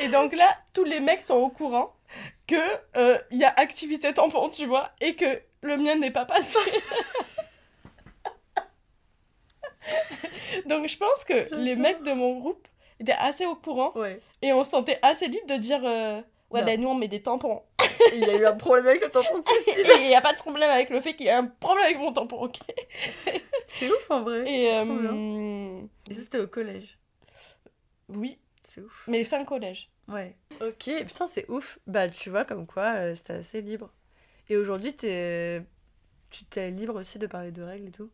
[0.00, 1.96] Et donc là, tous les mecs sont au courant
[2.46, 6.24] que il euh, y a activité tampon, tu vois, et que le mien n'est pas
[6.24, 6.58] passé.
[10.66, 12.66] Donc je pense que les mecs de mon groupe
[13.00, 13.92] étaient assez au courant
[14.42, 17.22] et on se sentait assez libre de dire euh, ouais ben nous on met des
[17.22, 17.62] tampons.
[18.12, 19.42] Il y a eu un problème avec le tampon
[19.76, 21.98] Il n'y a pas de problème avec le fait qu'il y a un problème avec
[21.98, 22.58] mon tampon, ok?
[23.66, 24.50] C'est ouf en vrai.
[24.50, 26.98] Et, euh, et ça c'était au collège.
[28.08, 28.38] Oui,
[28.74, 29.04] C'est ouf.
[29.06, 29.88] Mais fin collège.
[30.08, 30.34] Ouais.
[30.60, 31.78] Ok, putain, c'est ouf.
[31.86, 33.90] Bah, tu vois, comme quoi, euh, c'était assez libre.
[34.48, 35.62] Et aujourd'hui, t'es...
[36.30, 38.10] tu t'es libre aussi de parler de règles et tout?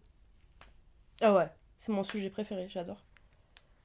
[1.22, 3.02] Ah ouais, c'est mon sujet préféré, j'adore.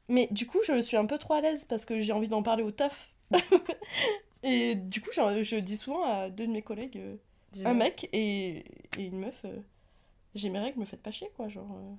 [0.10, 2.44] Mais du coup, je suis un peu trop à l'aise parce que j'ai envie d'en
[2.44, 3.10] parler au taf.
[4.44, 7.16] et du coup, je, je dis souvent à deux de mes collègues, euh,
[7.64, 8.66] un mec et,
[8.98, 9.60] et, une meuf, euh,
[10.36, 11.48] j'ai mes règles, me faites pas chier, quoi.
[11.48, 11.96] Genre, euh.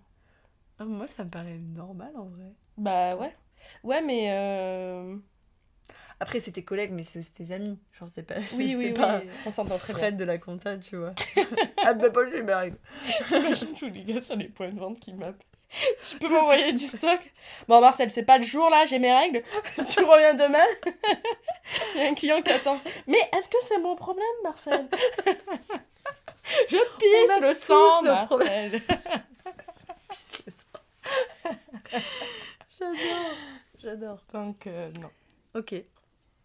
[0.81, 2.53] ah, moi, ça me paraît normal en vrai.
[2.77, 3.35] Bah ouais.
[3.83, 4.31] Ouais, mais.
[6.19, 7.79] Après, c'est tes collègues, mais c'est aussi tes amis.
[7.99, 8.37] Genre, c'est pas.
[8.55, 9.29] Oui, oui, pas oui.
[9.45, 11.15] On s'entend très Fred de la compta, tu vois.
[11.85, 12.79] ah, bah, pas j'ai mes règles.
[13.29, 15.47] J'imagine tous les gars sur les points de vente qui m'appellent.
[16.09, 17.19] Tu peux m'envoyer du stock?
[17.69, 19.43] Bon, Marcel, c'est pas le jour là, j'ai mes règles.
[19.77, 20.65] tu reviens demain
[21.95, 22.81] Il y a un client qui attend.
[23.07, 24.89] Mais est-ce que c'est mon problème, Marcel?
[26.69, 28.81] Je pisse le sang, Marcel.
[32.79, 33.37] J'adore.
[33.79, 34.25] J'adore.
[34.33, 35.11] Donc, euh, non.
[35.55, 35.75] Ok.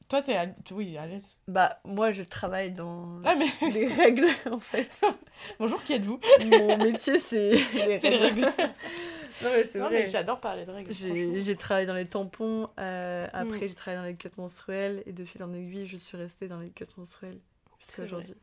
[0.08, 0.46] Toi, t'es à...
[0.72, 1.38] Oui, à l'aise.
[1.48, 3.48] Bah, moi, je travaille dans ah, mais...
[3.72, 4.90] les règles, en fait.
[5.60, 6.20] Bonjour, qui êtes-vous?
[6.46, 8.08] Mon métier, c'est les règles.
[8.08, 8.42] Les règles.
[8.42, 10.06] non, mais c'est vrai.
[10.06, 10.94] J'adore parler de règles.
[10.94, 13.68] J'ai travaillé dans les tampons, euh, après, mm.
[13.68, 16.60] j'ai travaillé dans les cuts menstruelles, et de fil en aiguille, je suis restée dans
[16.60, 17.40] les cuts menstruelles
[17.80, 18.36] jusqu'à aujourd'hui.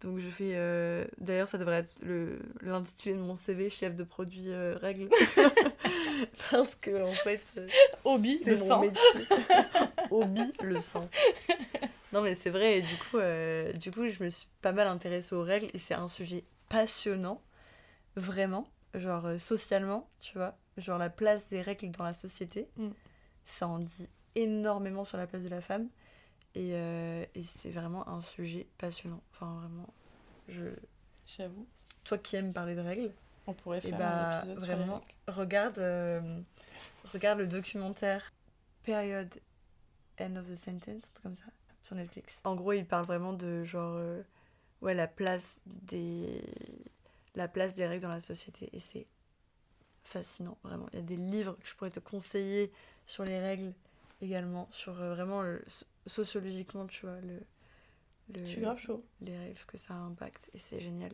[0.00, 0.52] Donc je fais.
[0.54, 1.04] Euh...
[1.18, 1.94] D'ailleurs, ça devrait être
[2.62, 5.08] l'intitulé de mon CV, chef de produit euh, règles.
[6.50, 7.52] Parce que, en fait.
[7.56, 7.68] Euh,
[8.04, 8.82] Hobby, le sang.
[10.10, 11.08] Hobby, le sang.
[12.12, 14.86] Non, mais c'est vrai, et du coup, euh, du coup, je me suis pas mal
[14.86, 17.42] intéressée aux règles, et c'est un sujet passionnant,
[18.16, 18.68] vraiment.
[18.94, 20.56] Genre, socialement, tu vois.
[20.76, 22.68] Genre, la place des règles dans la société.
[22.76, 22.88] Mm.
[23.44, 25.88] Ça en dit énormément sur la place de la femme.
[26.58, 29.22] Et, euh, et c'est vraiment un sujet passionnant.
[29.32, 29.94] Enfin, vraiment,
[30.48, 30.64] je...
[31.24, 31.68] J'avoue.
[32.02, 33.12] Toi qui aimes parler de règles,
[33.46, 36.40] on pourrait faire bah, un épisode vraiment, regarde, euh,
[37.12, 38.32] regarde le documentaire
[38.82, 39.38] Period
[40.18, 41.44] End of the Sentence, un truc comme ça,
[41.82, 42.40] sur Netflix.
[42.42, 44.22] En gros, il parle vraiment de genre, euh,
[44.80, 46.42] ouais, la place des,
[47.36, 48.68] la place des règles dans la société.
[48.72, 49.06] Et c'est
[50.02, 50.88] fascinant, vraiment.
[50.92, 52.72] Il y a des livres que je pourrais te conseiller
[53.06, 53.74] sur les règles
[54.22, 55.62] également, sur vraiment le,
[56.08, 57.40] sociologiquement, tu vois, le,
[58.34, 59.04] le, je suis grave chaud.
[59.20, 61.12] les rêves que ça impacte et c'est génial.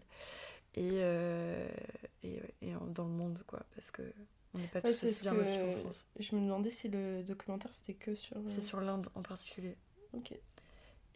[0.74, 1.68] Et, euh,
[2.22, 4.02] et, et, dans le monde, quoi, parce que
[4.54, 6.06] on n'est pas tous aussi bien lotis qu'en France.
[6.18, 8.36] Je me demandais si le documentaire c'était que sur.
[8.46, 9.76] C'est sur l'Inde en particulier.
[10.12, 10.32] Ok.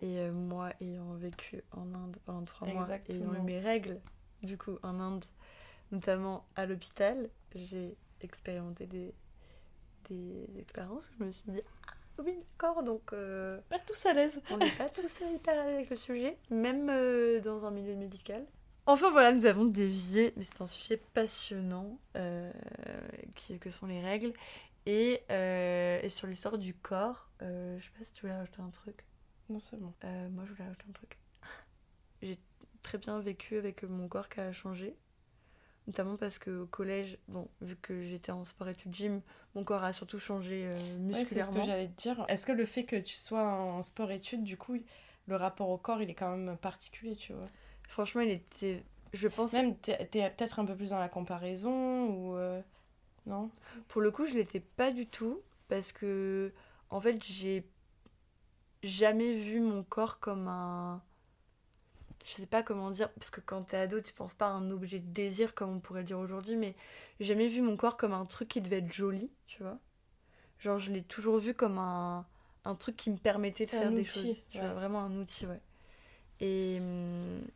[0.01, 4.01] Et euh, moi, ayant vécu en Inde pendant trois mois, ayant eu mes règles,
[4.43, 5.25] du coup, en Inde,
[5.91, 9.14] notamment à l'hôpital, j'ai expérimenté des,
[10.09, 11.61] des expériences je me suis dit,
[12.24, 13.12] oui, d'accord, donc...
[13.12, 14.42] Euh, pas tous à l'aise.
[14.50, 17.94] On n'est pas tous hyper à l'aise avec le sujet, même euh, dans un milieu
[17.94, 18.44] médical.
[18.87, 22.50] Enfin voilà, nous avons dévié, mais c'est un sujet passionnant, euh,
[23.37, 24.33] qui, que sont les règles.
[24.87, 29.04] Et, et sur l'histoire du corps, je sais pas si tu voulais rajouter un truc.
[29.50, 29.92] Non, c'est bon.
[30.31, 31.18] moi, je voulais rajouter un truc.
[32.22, 32.38] J'ai
[32.83, 34.96] très bien vécu avec mon corps qui a changé
[35.88, 39.20] notamment parce qu'au collège, bon, vu que j'étais en sport études gym,
[39.55, 41.24] mon corps a surtout changé euh, musculairement.
[41.24, 42.24] c'est ce que j'allais te dire.
[42.29, 44.77] Est-ce que le fait que tu sois en sport études, du coup,
[45.27, 47.48] le rapport au corps, il est quand même particulier, tu vois?
[47.88, 48.85] Franchement, il était.
[49.14, 49.55] Je pense.
[49.55, 52.37] Même, t'es es, peut-être un peu plus dans la comparaison ou.
[52.37, 52.61] Euh,
[53.24, 53.51] non?
[53.88, 56.53] Pour le coup, je l'étais pas du tout parce que,
[56.90, 57.66] en fait, j'ai
[58.83, 61.03] jamais vu mon corps comme un
[62.29, 64.71] je sais pas comment dire, parce que quand t'es ado, tu penses pas à un
[64.71, 66.77] objet de désir, comme on pourrait le dire aujourd'hui, mais
[67.21, 69.79] j'ai jamais vu mon corps comme un truc qui devait être joli, tu vois.
[70.61, 72.27] Genre, je l'ai toujours vu comme un,
[72.64, 74.43] un truc qui me permettait de faire des choses.
[74.51, 75.61] Tu vois, vraiment un outil, ouais.
[76.41, 76.81] Et,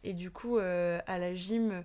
[0.05, 1.85] et du coup, euh, à la gym,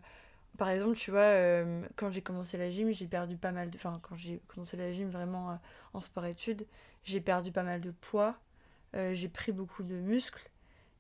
[0.58, 3.78] par exemple, tu vois, euh, quand j'ai commencé la gym, j'ai perdu pas mal de.
[3.78, 5.56] Enfin, quand j'ai commencé la gym vraiment euh,
[5.93, 6.67] en sport-études,
[7.04, 8.38] j'ai perdu pas mal de poids,
[9.13, 10.50] j'ai pris beaucoup de muscles.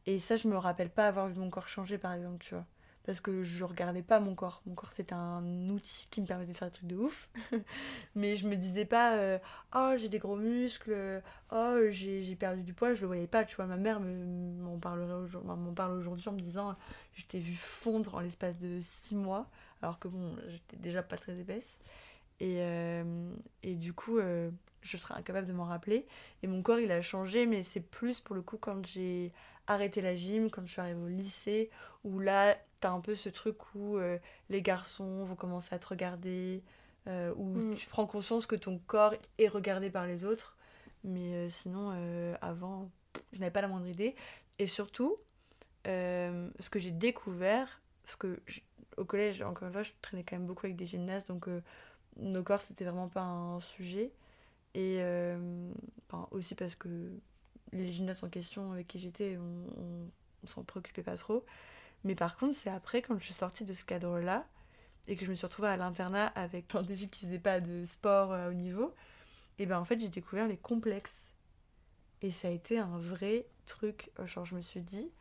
[0.07, 2.65] Et ça, je me rappelle pas avoir vu mon corps changer, par exemple, tu vois.
[3.05, 4.61] Parce que je regardais pas mon corps.
[4.65, 7.29] Mon corps, c'était un outil qui me permettait de faire des trucs de ouf.
[8.15, 9.37] Mais je me disais pas, euh,
[9.75, 12.93] oh, j'ai des gros muscles, oh, j'ai perdu du poids.
[12.93, 13.65] Je le voyais pas, tu vois.
[13.65, 15.01] Ma mère m'en parle
[15.91, 16.75] aujourd'hui en me disant,
[17.13, 19.49] je t'ai vu fondre en l'espace de six mois.
[19.81, 21.79] Alors que bon, j'étais déjà pas très épaisse.
[22.39, 26.05] Et, euh, et du coup, euh, je serais incapable de m'en rappeler.
[26.43, 29.31] Et mon corps, il a changé, mais c'est plus pour le coup quand j'ai
[29.67, 31.69] arrêter la gym quand je suis arrivée au lycée,
[32.03, 34.17] où là, t'as un peu ce truc où euh,
[34.49, 36.63] les garçons vont commencer à te regarder,
[37.07, 37.75] euh, où mm.
[37.75, 40.57] tu prends conscience que ton corps est regardé par les autres.
[41.03, 41.91] Mais euh, sinon,
[42.41, 42.89] avant,
[43.33, 44.15] je n'avais pas la moindre idée.
[44.59, 45.17] Et surtout,
[45.85, 48.41] ce que j'ai découvert, parce que
[48.97, 51.47] au collège, encore une fois, je traînais quand même beaucoup avec des gymnastes, donc
[52.17, 54.11] nos corps, c'était vraiment pas un sujet.
[54.73, 55.01] Et
[56.31, 57.11] aussi parce que
[57.71, 60.11] les gymnastes en question avec qui j'étais, on,
[60.43, 61.45] on, s'en préoccupait pas trop.
[62.03, 64.45] Mais par contre, c'est après, quand je suis sortie de ce cadre-là,
[65.07, 67.83] et que je me suis retrouvée à l'internat avec des filles qui faisaient pas de
[67.83, 68.93] sport à haut niveau,
[69.59, 71.31] et ben en fait, j'ai découvert les complexes.
[72.21, 74.11] Et ça a été un vrai truc.
[74.25, 75.11] Genre, je me suis dit,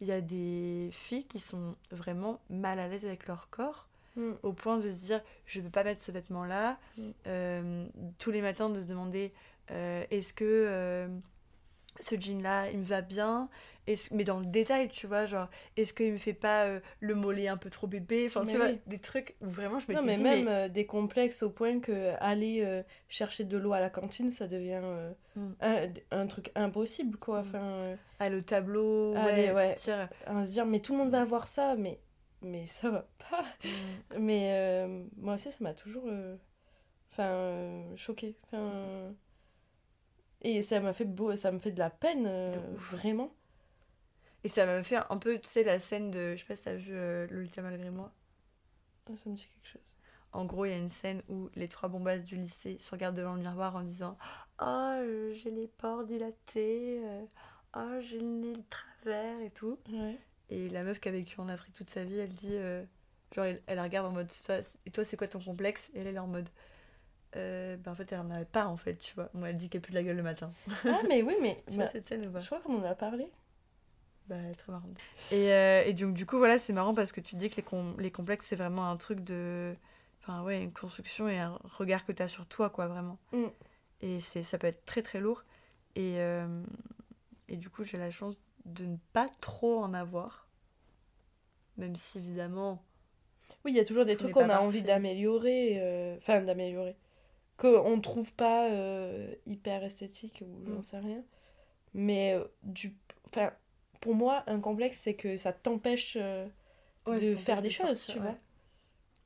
[0.00, 4.32] il y a des filles qui sont vraiment mal à l'aise avec leur corps mm.
[4.42, 7.02] au point de se dire je ne peux pas mettre ce vêtement là mm.
[7.26, 7.86] euh,
[8.18, 9.32] tous les matins de se demander
[9.70, 11.08] euh, est-ce que euh,
[12.00, 13.48] ce jean là il me va bien.
[14.10, 16.66] Mais dans le détail tu vois genre est-ce qu'il me fait pas
[16.98, 18.26] le mollet un peu trop bébé?
[18.26, 21.50] Enfin tu vois des trucs où vraiment je me non mais même des complexes au
[21.50, 24.82] point que aller chercher de l'eau à la cantine ça devient
[25.36, 25.52] mm.
[26.10, 27.38] un, truc impossible quoi.
[27.38, 27.46] Mm.
[27.46, 29.76] enfin ah, le tableau ouais,
[30.26, 32.00] à se dire mais tout le monde va avoir ça mais
[32.42, 33.44] mais ça va pas.
[33.64, 34.18] Mm.
[34.18, 36.10] mais moi aussi ça m'a toujours
[37.12, 39.14] enfin choqué enfin
[40.42, 43.32] et ça m'a fait beau, ça me fait de la peine, euh, vraiment.
[44.44, 46.34] Et ça m'a fait un peu, tu sais, la scène de.
[46.36, 48.12] Je sais pas si t'as vu euh, Lolita malgré moi.
[49.08, 49.96] Ah, ça me dit quelque chose.
[50.32, 53.16] En gros, il y a une scène où les trois bombasses du lycée se regardent
[53.16, 54.18] devant le miroir en disant
[54.58, 57.00] Ah, oh, j'ai les pores dilatés,
[57.72, 59.78] ah, oh, j'ai le nez de travers et tout.
[59.90, 60.18] Ouais.
[60.50, 62.56] Et la meuf qui a vécu en Afrique toute sa vie, elle dit
[63.34, 64.30] Genre, elle, elle, regarde en mode
[64.84, 65.90] Et toi, c'est quoi ton complexe?
[65.94, 66.48] Et elle, est en mode
[67.34, 69.28] euh, ben en fait elle en avait pas en fait tu vois.
[69.34, 70.52] Moi elle dit qu'elle pue de la gueule le matin.
[70.86, 73.30] Ah mais oui mais bah, cette scène ou pas je crois qu'on en a parlé.
[74.28, 74.96] Bah elle est très marrante.
[75.30, 77.64] Et, euh, et donc du coup voilà c'est marrant parce que tu dis que les,
[77.98, 79.74] les complexes c'est vraiment un truc de
[80.22, 83.18] enfin ouais une construction et un regard que tu as sur toi quoi vraiment.
[83.32, 83.46] Mm.
[84.02, 85.44] et ça peut être très très lourd.
[85.94, 86.62] Et euh,
[87.48, 88.34] et du coup j'ai la chance
[88.64, 90.48] de ne pas trop en avoir.
[91.76, 92.82] Même si évidemment
[93.64, 96.96] oui il y a toujours des trucs qu'on a envie d'améliorer enfin d'améliorer
[97.56, 100.82] qu'on ne trouve pas euh, hyper esthétique ou j'en mm.
[100.82, 101.24] sais rien.
[101.94, 103.52] Mais euh, du, enfin,
[104.00, 106.46] pour moi, un complexe, c'est que ça t'empêche euh,
[107.06, 108.36] de faire des choses, tu vois.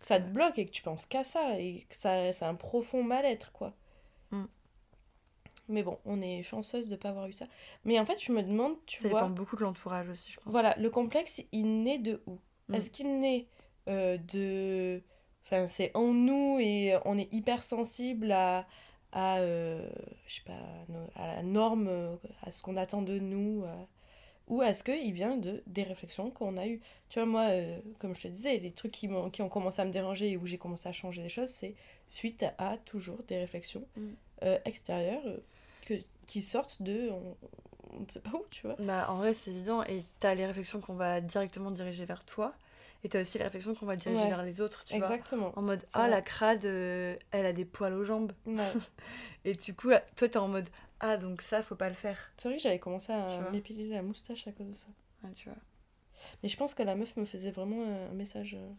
[0.00, 3.02] Ça te bloque et que tu penses qu'à ça et que ça, c'est un profond
[3.02, 3.74] mal-être, quoi.
[4.30, 4.44] Mm.
[5.68, 7.46] Mais bon, on est chanceuse de ne pas avoir eu ça.
[7.84, 9.20] Mais en fait, je me demande, tu ça vois...
[9.20, 10.50] Ça dépend beaucoup de l'entourage aussi, je pense.
[10.50, 12.38] Voilà, le complexe, il naît de où?
[12.68, 12.74] Mm.
[12.74, 13.48] Est-ce qu'il naît
[13.86, 15.02] de
[15.50, 18.66] Enfin, c'est en nous et on est hyper sensible à,
[19.10, 19.88] à, euh,
[20.26, 20.52] je sais pas,
[21.16, 23.64] à la norme, euh, à ce qu'on attend de nous.
[23.64, 23.84] Euh,
[24.46, 27.48] ou est-ce qu'il vient de des réflexions qu'on a eues Tu vois, moi,
[27.98, 30.36] comme je te disais, les trucs qui, ont, qui ont commencé à me déranger et
[30.36, 31.74] où j'ai commencé à changer des choses, c'est
[32.08, 34.46] suite à, toujours des réflexions mm.
[34.64, 35.22] extérieures
[35.86, 35.94] que,
[36.26, 37.10] qui sortent de...
[37.10, 38.76] On, ne sait pas où, tu vois.
[38.80, 39.84] Bah, en vrai, c'est évident.
[39.84, 42.54] Et tu as les réflexions qu'on va directement diriger vers toi.
[43.02, 45.52] Et t'as aussi la réflexion qu'on va diriger vers les autres, tu Exactement.
[45.56, 48.32] En mode, ah, la crade, euh, elle a des poils aux jambes.
[49.44, 50.68] et du coup, toi, t'es en mode,
[51.00, 52.18] ah, donc ça, faut pas le faire.
[52.36, 54.86] C'est vrai que j'avais commencé à m'épiler la moustache à cause de ça.
[55.34, 55.58] tu vois.
[56.42, 58.54] Mais je pense que la meuf me faisait vraiment un message.
[58.54, 58.70] Euh.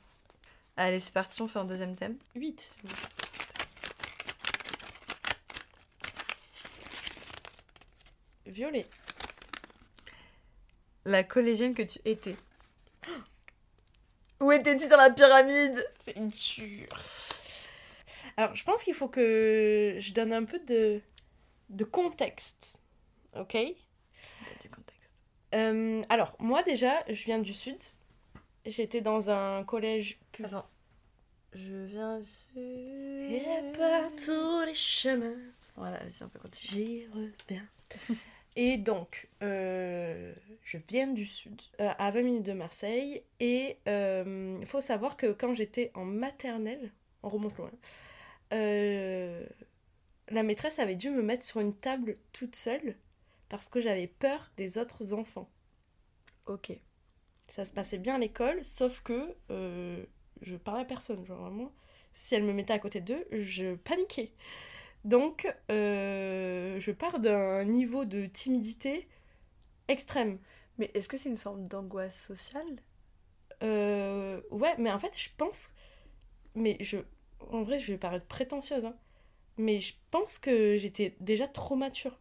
[0.77, 2.17] Allez, c'est parti, on fait un deuxième thème.
[2.35, 2.77] 8.
[8.45, 8.85] Violet.
[11.05, 12.35] La collégienne que tu étais.
[14.41, 15.87] Où étais-tu dans la pyramide?
[15.99, 16.87] C'est dur.
[18.37, 20.99] Alors, je pense qu'il faut que je donne un peu de,
[21.69, 22.79] de contexte.
[23.37, 23.55] Ok?
[24.61, 25.13] Du contexte.
[25.53, 27.77] Euh, alors, moi déjà, je viens du sud.
[28.65, 30.19] J'étais dans un collège.
[30.43, 30.67] Attends.
[31.53, 32.57] Je viens du sud.
[32.57, 33.43] Et
[33.77, 35.37] par tous les chemins.
[35.75, 36.83] Voilà, c'est un peu continuer.
[36.83, 37.67] J'y reviens.
[38.55, 40.33] Et donc, euh,
[40.63, 45.15] je viens du sud, euh, à 20 minutes de Marseille, et il euh, faut savoir
[45.15, 46.91] que quand j'étais en maternelle,
[47.23, 47.71] on remonte loin,
[48.51, 52.95] la maîtresse avait dû me mettre sur une table toute seule
[53.49, 55.49] parce que j'avais peur des autres enfants.
[56.45, 56.71] Ok.
[57.49, 59.35] Ça se passait bien à l'école, sauf que
[60.41, 61.25] je parlais à personne.
[61.25, 61.71] Genre vraiment,
[62.13, 64.31] si elle me mettait à côté d'eux, je paniquais.
[65.05, 69.07] Donc, euh, je pars d'un niveau de timidité
[69.87, 70.39] extrême.
[70.77, 72.77] Mais est-ce que c'est une forme d'angoisse sociale?
[73.63, 75.73] Euh, Ouais, mais en fait, je pense.
[76.55, 76.97] Mais je.
[77.51, 78.95] En vrai, je vais paraître prétentieuse, hein.
[79.57, 82.19] Mais je pense que j'étais déjà trop mature.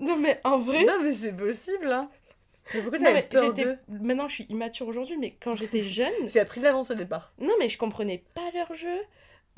[0.00, 0.84] Non, mais en vrai.
[0.84, 2.10] Non, mais c'est possible, hein.
[2.74, 3.78] Mais pourquoi non, mais peur de...
[3.88, 6.12] Maintenant, je suis immature aujourd'hui, mais quand j'étais jeune.
[6.28, 7.32] J'ai appris de l'avance au départ.
[7.38, 8.98] Non, mais je comprenais pas leur jeu.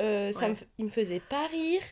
[0.01, 1.83] Euh, ça me, il me faisait pas rire,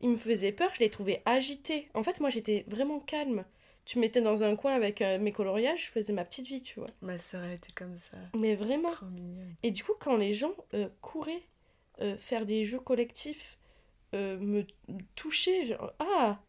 [0.00, 1.88] il me faisait peur, je les trouvais agités.
[1.94, 3.44] En fait, moi, j'étais vraiment calme.
[3.84, 6.78] Tu mettais dans un coin avec euh, mes coloriages, je faisais ma petite vie, tu
[6.78, 6.88] vois.
[7.00, 8.16] Ma soeur, elle était comme ça.
[8.36, 8.92] Mais vraiment.
[9.62, 11.42] Et du coup, quand les gens euh, couraient
[12.16, 13.58] faire des jeux collectifs
[14.14, 14.62] me
[15.16, 15.66] toucher.
[15.66, 16.40] Genre, ah,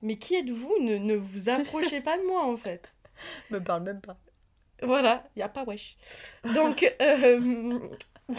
[0.00, 0.74] mais qui êtes-vous?
[0.80, 2.94] Ne, ne vous approchez pas de moi en fait.
[3.50, 4.16] Me parle même pas.
[4.82, 5.96] Voilà, il a pas wesh.
[6.54, 7.80] Donc, euh,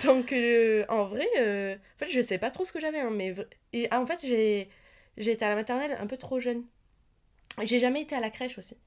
[0.04, 3.12] donc euh, en vrai, euh, en fait, je sais pas trop ce que j'avais, hein,
[3.12, 3.34] mais
[3.73, 4.69] et, en fait, j'ai
[5.15, 6.63] j'ai été à la maternelle un peu trop jeune.
[7.63, 8.78] J'ai jamais été à la crèche aussi.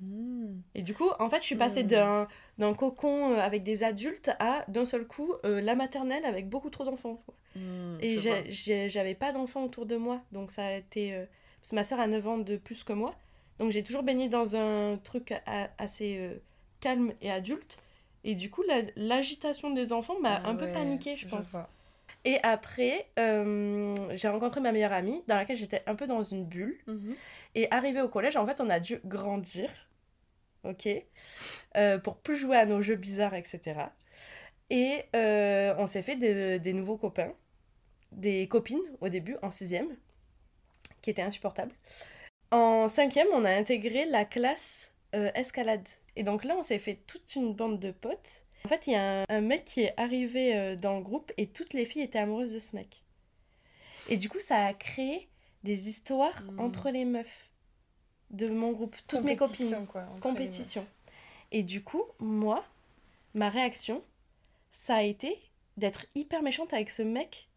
[0.00, 0.60] Hmm.
[0.74, 2.26] Et du coup, en fait, je suis passée hmm.
[2.58, 7.22] d'un cocon avec des adultes à d'un seul coup la maternelle avec beaucoup trop d'enfants.
[7.54, 11.12] Hmm, et j'avais pas d'enfants autour de moi, donc ça a été.
[11.60, 13.14] parce que ma soeur a 9 ans de plus que moi,
[13.58, 15.32] donc j'ai toujours baigné dans un truc
[15.78, 16.40] assez
[16.80, 17.78] calme et adulte.
[18.24, 18.62] Et du coup,
[18.96, 21.56] l'agitation des enfants m'a ah un peu paniquée, je pense.
[22.24, 26.44] et après, euh, j'ai rencontré ma meilleure amie, dans laquelle j'étais un peu dans une
[26.44, 26.78] bulle.
[26.86, 27.14] Mhm.
[27.54, 29.70] Et arrivé au collège, en fait, on a dû grandir.
[30.64, 30.88] Ok
[31.76, 33.80] euh, Pour plus jouer à nos jeux bizarres, etc.
[34.70, 37.32] Et euh, on s'est fait des, nouveaux copains.
[38.10, 39.96] Des copines au début, en sixième,
[41.02, 41.74] qui étaient insupportables.
[42.50, 45.86] En cinquième, on a intégré la classe escalade.
[46.18, 48.42] Et donc là, on s'est fait toute une bande de potes.
[48.64, 51.46] En fait, il y a un, mec qui est arrivé euh, dans le groupe et
[51.46, 53.04] toutes les filles étaient amoureuses de ce mec.
[54.08, 55.28] Et du coup, ça a créé
[55.62, 56.58] des histoires hmm.
[56.58, 57.50] entre les meufs
[58.30, 59.86] de mon groupe, toutes mes copines.
[59.86, 60.84] Quoi, Compétition.
[61.52, 62.64] Et du coup, moi,
[63.34, 64.02] ma réaction,
[64.72, 65.38] ça a été
[65.76, 67.47] d'être hyper méchante avec ce mec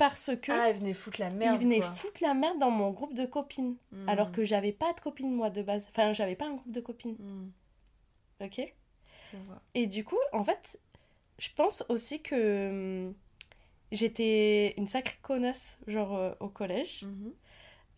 [0.00, 2.90] parce que ah il venait foutre la merde il venait foutre la merde dans mon
[2.90, 3.76] groupe de copines.
[3.92, 4.08] Hmm.
[4.08, 5.86] alors que j'avais pas de copines moi de base.
[5.90, 7.16] Enfin j'avais pas un groupe de copines.
[7.18, 7.50] Hmm.
[8.42, 8.72] ok.
[9.74, 10.80] Et du coup en fait
[11.38, 13.14] je pense aussi que hmm,
[13.92, 17.02] j'étais une sacrée connasse genre euh, au collège.
[17.02, 17.32] Mhm.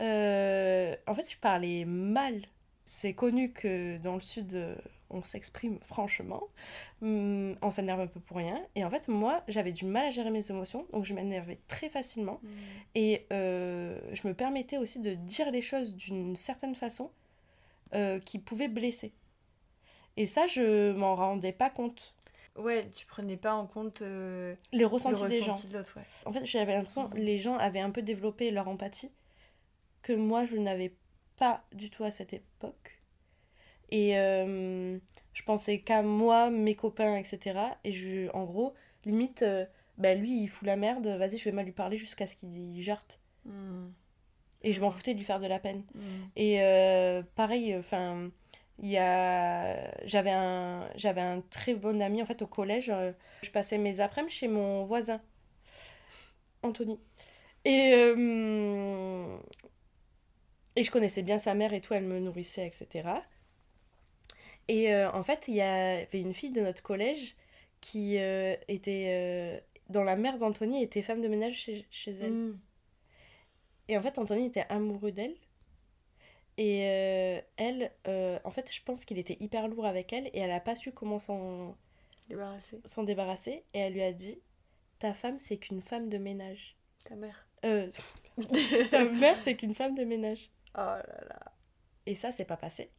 [0.03, 2.43] euh, en fait je parlais mal.
[2.85, 4.75] C'est connu que dans le sud euh,
[5.13, 6.49] on s'exprime franchement,
[7.03, 8.61] hum, on s'énerve un peu pour rien.
[8.75, 11.89] Et en fait, moi, j'avais du mal à gérer mes émotions, donc je m'énervais très
[11.89, 12.41] facilement.
[12.43, 12.49] Mmh.
[12.95, 17.11] Et euh, je me permettais aussi de dire les choses d'une certaine façon
[17.95, 19.13] euh, qui pouvait blesser.
[20.17, 22.15] Et ça, je m'en rendais pas compte.
[22.57, 25.59] Ouais, tu prenais pas en compte euh, les ressentis des gens.
[26.27, 27.23] En fait, j'avais l'impression que mmh.
[27.23, 29.11] les gens avaient un peu développé leur empathie
[30.03, 30.95] que moi, je n'avais
[31.37, 33.02] pas du tout à cette époque.
[33.93, 34.99] Et euh,
[35.35, 37.61] je pensais qu'à moi, mes copains, etc.
[37.85, 38.73] Et je, en gros,
[39.05, 39.67] limite, euh,
[39.99, 42.81] bah lui, il fout la merde, vas-y, je vais mal lui parler jusqu'à ce qu'il
[42.83, 43.21] jarte.
[43.45, 43.91] Hmm.
[44.63, 45.85] Et je m'en foutais de lui faire de la peine.
[45.95, 46.25] Hmm.
[46.37, 48.31] Et euh, pareil, enfin,
[48.79, 49.95] il y a...
[50.07, 50.89] J'avais un...
[50.97, 52.91] j'avais un très bon ami, en fait, au collège.
[53.43, 55.21] je passais mes après-midi chez mon voisin,
[56.63, 56.99] Anthony.
[57.67, 57.93] Et...
[60.75, 63.11] Et je connaissais bien sa mère et tout, elle me nourrissait, etc.
[64.69, 67.37] Et euh, en fait, il y avait une fille de notre collège
[67.81, 72.33] qui euh, était euh, dans la mère d'Anthony était femme de ménage chez, chez elle.
[72.33, 72.59] Mm.
[73.89, 75.35] Et en fait, Anthony était amoureux d'elle.
[76.59, 76.81] Et
[77.57, 77.91] elle,
[78.45, 80.93] en fait, je pense qu'il était hyper lourd avec elle et elle n'a pas su
[80.93, 81.77] comment s'en
[82.29, 82.81] débarrasser.
[82.85, 83.65] s'en débarrasser.
[83.73, 84.39] Et elle lui a dit
[84.99, 86.77] Ta femme, c'est qu'une femme de ménage.
[87.05, 87.49] Ta mère.
[88.91, 90.51] ta mère, c'est qu'une femme de ménage.
[90.75, 91.53] Oh là là.
[92.07, 92.91] Et ça, c'est pas passé.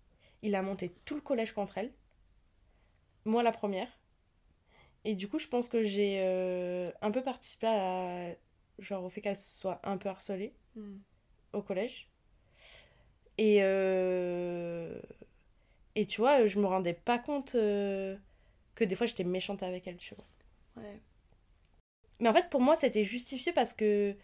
[0.43, 1.91] Il a monté tout le collège contre elle.
[3.25, 3.87] Moi, la première.
[5.05, 8.35] Et du coup, je pense que j'ai euh, un peu participé à,
[8.79, 10.97] genre, au fait qu'elle soit un peu harcelée hmm.
[11.53, 12.09] au collège.
[13.37, 14.99] Et, euh,
[15.95, 18.15] et tu vois, je me rendais pas compte euh,
[18.75, 20.25] que des fois j'étais méchante avec elle, tu vois.
[20.77, 20.99] Ouais.
[22.19, 24.15] Mais en fait, pour moi, c'était justifié parce que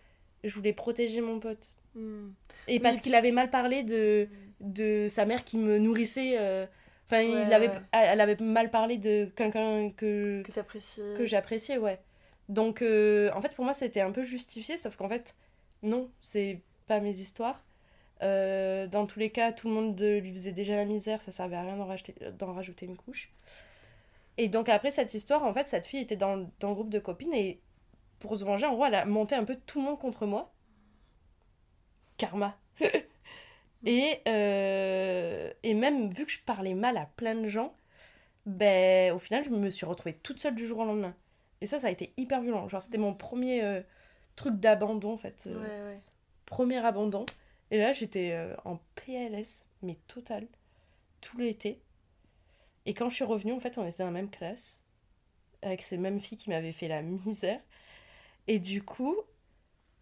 [0.43, 1.77] je voulais protéger mon pote.
[1.95, 2.29] Hmm.
[2.67, 6.37] Et parce qu'il avait mal parlé de, de sa mère qui me nourrissait.
[6.37, 6.65] Euh,
[7.05, 11.99] enfin, il avait, elle avait mal parlé de quelqu'un que, que, que j'appréciais, ouais.
[12.49, 15.35] Donc, euh, en fait, pour moi, c'était un peu justifié, sauf qu'en fait,
[15.83, 17.63] non, c'est pas mes histoires.
[18.21, 21.55] Euh, dans tous les cas, tout le monde lui faisait déjà la misère, ça servait
[21.55, 23.31] à rien d'en rajouter une couche.
[24.37, 26.99] Et donc, après cette histoire, en fait, cette fille était dans, dans le groupe de
[26.99, 27.59] copines et
[28.19, 30.53] pour se venger, en gros, elle a monté un peu tout le monde contre moi
[32.19, 32.55] karma.
[33.85, 37.75] et, euh, et même vu que je parlais mal à plein de gens,
[38.45, 41.15] ben, au final, je me suis retrouvée toute seule du jour au lendemain.
[41.61, 42.67] Et ça, ça a été hyper violent.
[42.67, 43.81] Genre, c'était mon premier euh,
[44.35, 45.43] truc d'abandon, en fait.
[45.47, 45.97] Euh,
[46.45, 47.25] premier abandon.
[47.71, 48.35] Et là, j'étais
[48.65, 50.47] en PLS, mais total,
[51.21, 51.81] tout l'été.
[52.85, 54.83] Et quand je suis revenue, en fait, on était dans la même classe,
[55.61, 57.61] avec ces mêmes filles qui m'avaient fait la misère.
[58.47, 59.15] Et du coup,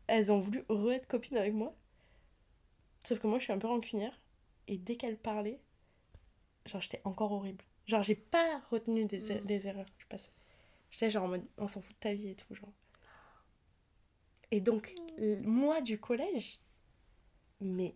[0.07, 1.75] elles ont voulu re-être copines avec moi.
[3.07, 4.19] Sauf que moi, je suis un peu rancunière.
[4.67, 5.61] Et dès qu'elle parlait,
[6.65, 7.63] genre, j'étais encore horrible.
[7.85, 9.49] Genre, j'ai pas retenu des, mm.
[9.65, 10.31] erreurs que je passais.
[10.91, 12.73] J'étais genre en mode, on s'en fout de ta vie et tout, genre.
[14.51, 14.93] Et donc,
[15.41, 16.59] moi du collège,
[17.61, 17.95] mais.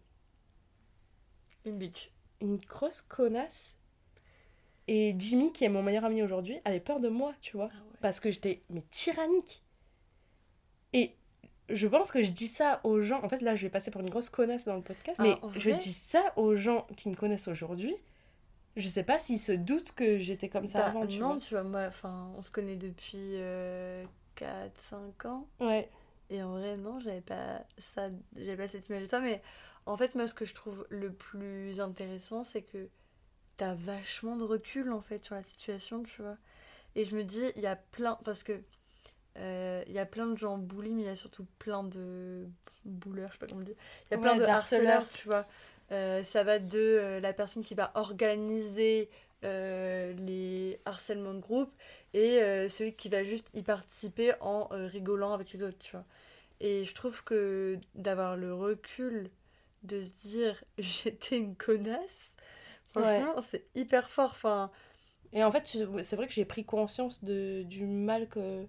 [1.65, 2.09] Une bitch.
[2.39, 3.75] Une grosse connasse.
[4.87, 7.69] Et Jimmy, qui est mon meilleur ami aujourd'hui, avait peur de moi, tu vois.
[7.73, 9.61] Ah parce que j'étais, mais tyrannique.
[10.93, 11.17] Et
[11.73, 13.23] je pense que je dis ça aux gens.
[13.23, 15.19] En fait, là, je vais passer pour une grosse connasse dans le podcast.
[15.19, 17.95] Ah, mais je dis ça aux gens qui me connaissent aujourd'hui.
[18.77, 21.53] Je sais pas s'ils se doutent que j'étais comme ça bah, avant, tu non, tu
[21.53, 25.47] vois, moi, enfin, on se connaît depuis 4-5 euh, ans.
[25.59, 25.89] Ouais.
[26.29, 29.19] Et en vrai, non, j'avais pas ça, j'avais pas cette image de toi.
[29.19, 29.41] Mais
[29.85, 32.87] en fait, moi, ce que je trouve le plus intéressant, c'est que
[33.57, 36.37] t'as vachement de recul, en fait, sur la situation, tu vois.
[36.95, 38.17] Et je me dis, il y a plein.
[38.23, 38.61] Parce que.
[39.37, 42.47] Euh, il y a plein de gens bully, mais il y a surtout plein de
[42.85, 43.75] bouleurs, je sais pas comment dire.
[44.09, 45.47] Il y a plein de harceleurs, tu vois.
[45.91, 49.09] Euh, ça va de euh, la personne qui va organiser
[49.43, 51.73] les harcèlements de groupe
[52.13, 56.05] et celui qui va juste y participer en rigolant avec les autres, tu vois.
[56.59, 59.31] Et je trouve que d'avoir le recul
[59.81, 62.35] de se dire j'étais une connasse,
[62.91, 64.29] franchement, c'est hyper fort.
[64.29, 64.69] Enfin,
[65.33, 65.63] et en fait,
[66.03, 68.67] c'est vrai que j'ai pris conscience de, du mal que,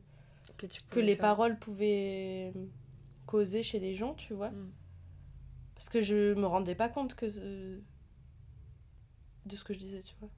[0.91, 2.53] que, les paroles pouvaient
[3.27, 4.51] causer chez des gens, tu vois.
[4.51, 4.73] Mm.
[5.75, 7.27] Parce que je me rendais pas compte que
[9.47, 10.31] de ce que je disais, tu vois.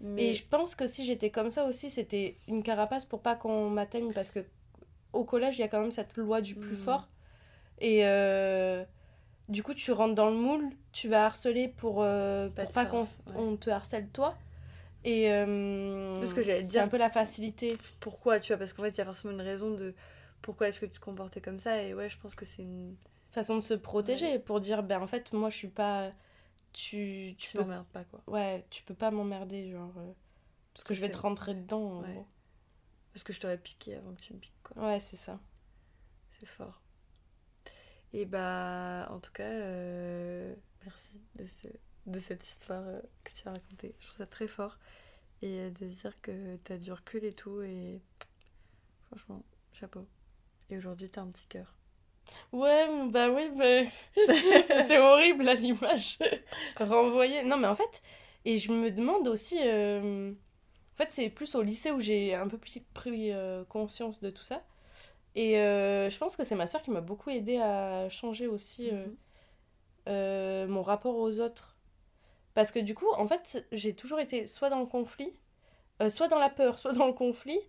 [0.00, 0.28] Mais...
[0.28, 3.68] Et je pense que si j'étais comme ça aussi, c'était une carapace pour pas qu'on
[3.68, 4.40] m'atteigne parce que
[5.12, 6.84] au collège, il y a quand même cette loi du plus hmm.
[6.84, 7.08] fort.
[7.80, 8.84] Et euh,
[9.48, 12.86] du coup, tu rentres dans le moule, tu vas harceler pour, euh, pas pour pas
[12.86, 14.36] qu'on te harcèle toi.
[15.04, 16.72] Et euh, que j'allais dire.
[16.72, 17.78] C'est un peu la facilité.
[18.00, 19.94] Pourquoi, tu vois Parce qu'en fait, il y a forcément une raison de
[20.42, 21.82] pourquoi est-ce que tu te comportais comme ça.
[21.82, 22.96] Et ouais, je pense que c'est une.
[23.30, 26.10] Façon de se protéger pour dire, ben en fait, moi je suis pas.
[26.72, 28.20] Tu, tu, tu m'emmerdes pas, quoi.
[28.26, 29.92] Ouais, tu peux pas m'emmerder, genre.
[30.74, 32.02] parce que je vais te rentrer dedans.
[33.12, 34.84] Parce que je t'aurais piqué avant que tu me piques, quoi.
[34.84, 35.40] Ouais, c'est ça.
[36.30, 36.80] C'est fort.
[38.12, 41.68] Et bah, en tout cas, euh, merci de, ce,
[42.10, 43.94] de cette histoire euh, que tu as racontée.
[43.98, 44.78] Je trouve ça très fort.
[45.42, 47.62] Et euh, de se dire que tu as du recul et tout.
[47.62, 48.00] Et
[49.06, 49.42] franchement,
[49.72, 50.06] chapeau.
[50.68, 51.74] Et aujourd'hui, tu as un petit cœur.
[52.52, 53.90] Ouais, bah oui, bah...
[54.86, 56.18] c'est horrible à l'image
[56.76, 57.42] renvoyée.
[57.42, 58.02] Non, mais en fait,
[58.44, 59.58] et je me demande aussi.
[61.00, 62.58] En fait, c'est plus au lycée où j'ai un peu
[62.92, 64.62] pris euh, conscience de tout ça.
[65.34, 68.90] Et euh, je pense que c'est ma soeur qui m'a beaucoup aidé à changer aussi
[70.08, 70.72] euh, mhm.
[70.72, 71.78] mon rapport aux autres.
[72.54, 75.32] Parce que du coup, en fait, j'ai toujours été soit dans le conflit,
[76.08, 77.60] soit dans la peur, soit dans le conflit.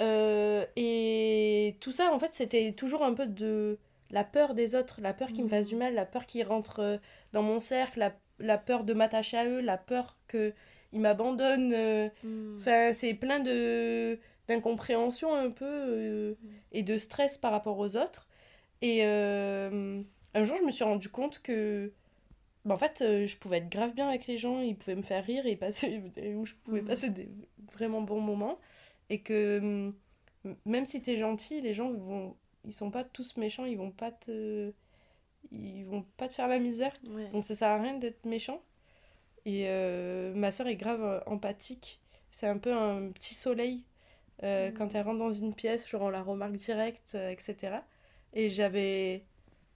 [0.00, 3.78] et tout ça, en fait, c'était toujours un peu de
[4.10, 5.80] la peur des autres, la peur qu'ils me fassent du mhm.
[5.80, 7.00] mal, la peur qu'ils rentrent
[7.32, 10.54] dans mon cercle, la, la peur de m'attacher à eux, la peur que
[10.92, 11.72] il m'abandonne.
[11.74, 12.56] Euh, hmm.
[12.58, 14.18] Enfin, c'est plein de
[14.48, 16.34] d'incompréhension un peu euh,
[16.72, 18.26] et de stress par rapport aux autres.
[18.82, 20.02] Et euh,
[20.34, 21.92] un jour, je me suis rendu compte que,
[22.64, 25.24] bah, en fait, je pouvais être grave bien avec les gens, ils pouvaient me faire
[25.24, 26.02] rire et passer,
[26.36, 26.86] où je pouvais hmm.
[26.86, 27.28] passer des
[27.72, 28.58] vraiment bons moments.
[29.10, 29.92] Et que
[30.64, 34.10] même si t'es gentil, les gens vont, ils sont pas tous méchants, ils vont pas
[34.10, 34.72] te,
[35.50, 36.92] ils vont pas te faire la misère.
[37.32, 38.62] Donc ça sert à rien d'être méchant.
[39.44, 42.00] Et euh, ma soeur est grave euh, empathique.
[42.30, 43.84] C'est un peu un petit soleil.
[44.42, 44.74] Euh, mm.
[44.74, 47.76] Quand elle rentre dans une pièce, genre on la remarque direct, etc.
[48.32, 49.24] Et j'avais.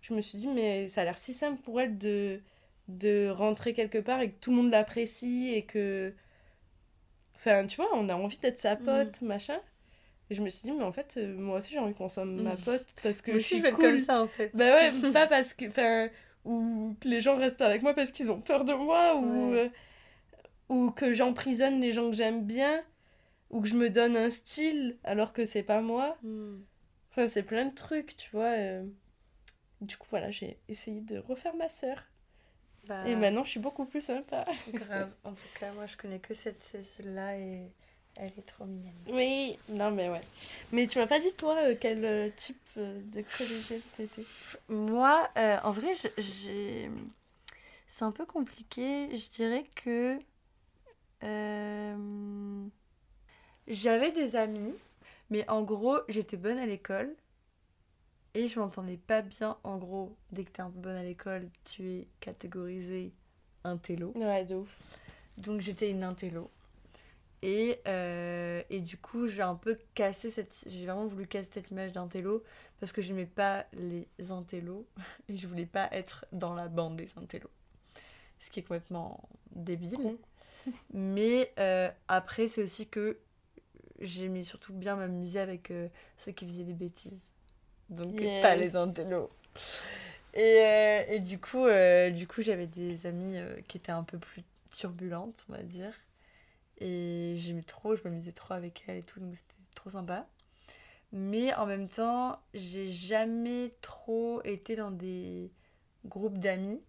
[0.01, 2.41] Je me suis dit, mais ça a l'air si simple pour elle de,
[2.89, 6.13] de rentrer quelque part et que tout le monde l'apprécie et que.
[7.35, 8.85] Enfin, tu vois, on a envie d'être sa mm.
[8.85, 9.59] pote, machin.
[10.31, 12.55] Et je me suis dit, mais en fait, moi aussi j'ai envie qu'on soit ma
[12.55, 12.59] mm.
[12.59, 13.77] pote parce que je suis cool.
[13.77, 14.51] comme ça en fait.
[14.55, 15.67] Bah ouais, pas parce que.
[15.67, 16.09] Enfin,
[16.47, 19.53] ou que les gens restent pas avec moi parce qu'ils ont peur de moi, ou,
[19.53, 19.69] euh,
[20.69, 22.83] ou que j'emprisonne les gens que j'aime bien,
[23.51, 26.17] ou que je me donne un style alors que c'est pas moi.
[26.23, 26.59] Hmm.
[27.11, 28.55] Enfin, c'est plein de trucs, tu vois.
[28.57, 28.85] Euh.
[29.81, 32.05] Du coup, voilà, j'ai essayé de refaire ma sœur.
[32.89, 33.07] Bah.
[33.07, 34.45] Et maintenant, je suis beaucoup plus sympa.
[34.73, 35.11] Grave.
[35.25, 37.63] En tout cas, moi, je connais que cette Cécile-là et
[38.17, 38.95] elle est trop mignonne.
[39.09, 40.23] Oui, non mais ouais.
[40.73, 44.25] Mais tu m'as pas dit toi euh, quel euh, type euh, de collégienne t'étais?
[44.69, 46.91] Moi, en vrai, j'ai...
[47.89, 49.09] C'est un peu compliqué.
[49.17, 50.19] Je dirais que...
[53.69, 54.75] J'avais des amis,
[55.31, 57.13] mais en gros, j'étais bonne à l'école.
[58.37, 59.57] Et je m'entendais pas bien.
[59.65, 63.15] En gros, dès que t'es un peu bonne à l'école, tu es catégorisé
[63.65, 64.13] intello.
[64.15, 64.77] Ouais, de ouf.
[65.39, 66.51] Donc j'étais une intello.
[67.41, 70.65] Et, euh, et du coup, j'ai un peu cassé cette.
[70.67, 72.45] J'ai vraiment voulu casser cette image d'intello
[72.79, 74.87] parce que j'aimais pas les intellos
[75.31, 77.51] et je voulais pas être dans la bande des intellos.
[78.39, 80.19] Ce qui est complètement débile.
[80.93, 83.19] Mais euh, après, c'est aussi que
[83.99, 87.33] j'aimais surtout bien m'amuser avec euh, ceux qui faisaient des bêtises.
[87.91, 89.31] Donc pas les intellos.
[90.35, 94.03] Et, euh, et du coup, euh, du coup j'avais des amis euh, qui étaient un
[94.03, 95.93] peu plus turbulentes, on va dire.
[96.79, 100.27] Et j'aimais trop, je m'amusais trop avec elles et tout, donc c'était trop sympa.
[101.13, 105.51] Mais en même temps, j'ai jamais trop été dans des
[106.05, 106.83] groupes d'amis.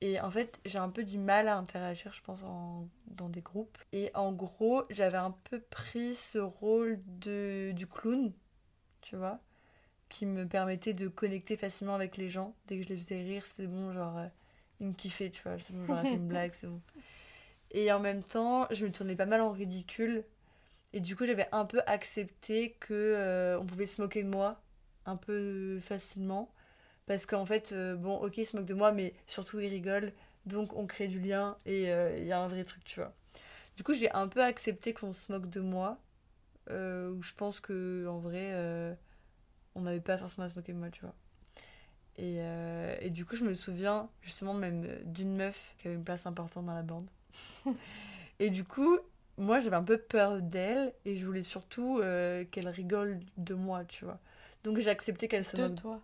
[0.00, 3.78] Et en fait, j'ai un peu du mal à interagir, je pense, dans des groupes.
[3.92, 8.32] Et en gros, j'avais un peu pris ce rôle de, du clown,
[9.00, 9.38] tu vois,
[10.12, 12.54] qui me permettait de connecter facilement avec les gens.
[12.66, 14.26] Dès que je les faisais rire, c'était bon, genre, euh,
[14.78, 16.80] ils me kiffaient, tu vois, c'est bon, j'aurais fait une blague, c'est bon.
[17.70, 20.24] Et en même temps, je me tournais pas mal en ridicule.
[20.92, 24.60] Et du coup, j'avais un peu accepté que euh, on pouvait se moquer de moi
[25.06, 26.52] un peu facilement
[27.06, 30.12] parce qu'en fait, euh, bon, ok, il se moque de moi, mais surtout il rigole,
[30.44, 33.14] donc on crée du lien et euh, il y a un vrai truc, tu vois.
[33.78, 35.98] Du coup, j'ai un peu accepté qu'on se moque de moi,
[36.68, 38.52] où je pense que en vrai,
[39.74, 41.14] on n'avait pas forcément à se moquer de moi, tu vois.
[42.18, 42.40] Et,
[43.00, 46.66] et, du coup, je me souviens justement même d'une meuf qui avait une place importante
[46.66, 47.06] dans la bande.
[48.38, 48.98] et du coup,
[49.38, 52.02] moi, j'avais un peu peur d'elle et je voulais surtout
[52.50, 54.20] qu'elle rigole de moi, tu vois.
[54.62, 56.02] Donc j'ai accepté qu'elle se moque de toi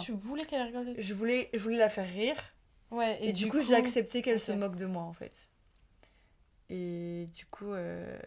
[0.00, 2.36] tu voulais qu'elle rigole je voulais, je voulais la faire rire.
[2.90, 5.48] Ouais, et, du, coup, j'ai accepté qu'elle se moque de moi, en fait.
[6.70, 8.18] Et du coup, euh,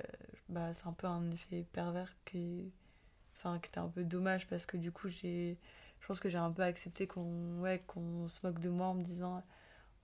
[0.50, 2.72] bah, c'est un peu un effet pervers qui,
[3.38, 5.58] enfin, qui était un peu dommage parce que du coup, j'ai,
[6.02, 8.96] je pense que j'ai un peu accepté qu'on ouais, qu'on se moque de moi en
[8.96, 9.44] me disant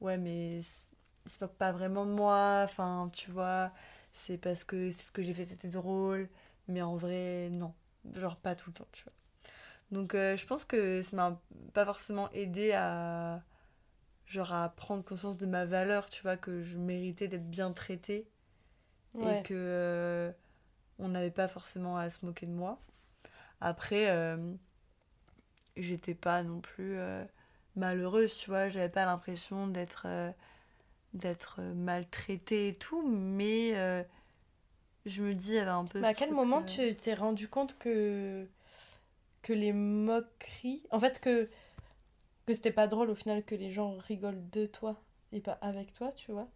[0.01, 3.71] Ouais, mais il se moque pas vraiment de moi, enfin, tu vois,
[4.13, 6.29] c'est parce que ce que j'ai fait c'était drôle,
[6.67, 7.73] mais en vrai, non.
[8.15, 9.13] Genre, pas tout le temps, tu vois.
[9.91, 11.41] Donc euh, je pense que ça m'a
[11.73, 13.43] pas forcément aidé à
[14.27, 18.27] genre à prendre conscience de ma valeur, tu vois, que je méritais d'être bien traitée
[19.21, 20.31] et que euh,
[20.99, 22.79] on n'avait pas forcément à se moquer de moi.
[23.61, 24.37] Après, euh,
[25.77, 26.97] j'étais pas non plus
[27.75, 30.07] malheureuse, tu vois, j'avais pas l'impression d'être
[31.13, 33.73] d'être maltraitée et tout, mais
[35.05, 36.03] je me dis, il y avait un peu.
[36.03, 38.47] à quel moment tu t'es rendu compte que
[39.43, 40.83] que les moqueries.
[40.89, 41.49] En fait, que,
[42.47, 44.99] que c'était pas drôle au final que les gens rigolent de toi
[45.31, 46.47] et pas avec toi, tu vois?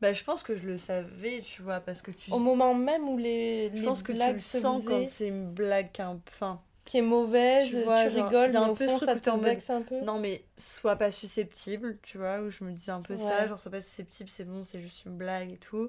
[0.00, 2.30] Bah, je pense que je le savais, tu vois, parce que tu.
[2.30, 5.88] Au moment même où les, je pense que tu le sens quand c'est une blague
[5.98, 9.82] un enfin qui est mauvaise, tu, vois, tu rigoles, mais au fond ça te un
[9.82, 10.00] peu.
[10.02, 13.58] Non mais sois pas susceptible, tu vois, où je me dis un peu ça, genre
[13.58, 15.88] sois pas susceptible, c'est bon, c'est juste une blague et tout.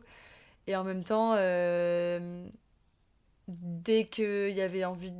[0.68, 2.48] Et en même temps, euh,
[3.48, 5.14] dès qu'il y avait envie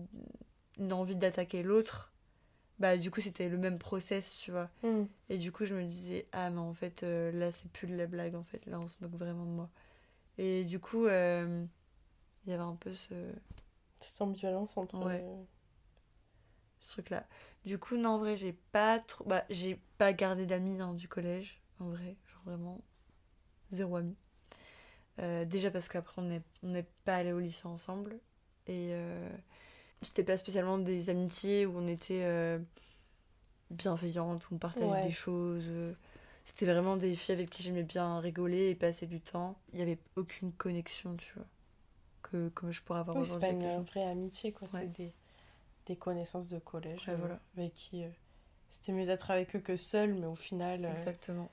[0.78, 2.12] une envie d'attaquer l'autre,
[2.80, 4.70] bah du coup c'était le même process, tu vois.
[4.84, 5.04] Mm.
[5.30, 7.96] Et du coup je me disais, ah mais en fait euh, là c'est plus de
[7.96, 9.70] la blague, en fait, là on se moque vraiment de moi.
[10.38, 11.66] Et du coup, euh,
[12.46, 13.14] il y avait un peu ce...
[14.02, 14.98] Cette ambivalence entre...
[15.06, 15.22] Ouais.
[15.24, 15.44] Euh,
[16.80, 17.26] ce truc-là.
[17.64, 19.24] Du coup, non, en vrai, j'ai pas trop...
[19.24, 22.18] Bah, j'ai pas gardé d'amis hein, du collège, en vrai.
[22.28, 22.82] Genre vraiment,
[23.72, 24.18] zéro ami.
[25.18, 28.20] déjà parce qu'après, on n'est pas allé au lycée ensemble.
[28.68, 28.94] Et
[30.06, 32.60] c'était pas spécialement des amitiés où on était euh,
[33.72, 35.66] bienveillantes, où on partageait des choses.
[35.68, 35.94] Euh.
[36.44, 39.58] C'était vraiment des filles avec qui j'aimais bien rigoler et passer du temps.
[39.74, 41.48] Il n'y avait aucune connexion, tu vois,
[42.22, 44.68] que, comme je pourrais avoir oui, c'est pas une vraie amitié, quoi.
[44.68, 45.12] C'est des,
[45.88, 47.40] des, connaissances de collège euh, voilà.
[47.58, 48.04] avec qui
[48.70, 51.50] c'était mieux d'être avec eux que seul, mais au final, Exactement.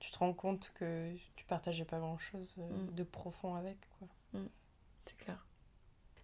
[0.00, 2.94] tu te rends compte que tu partageais pas grand-chose mm.
[2.94, 4.08] de profond avec, quoi.
[4.32, 4.48] Mm.
[5.04, 5.46] C'est clair.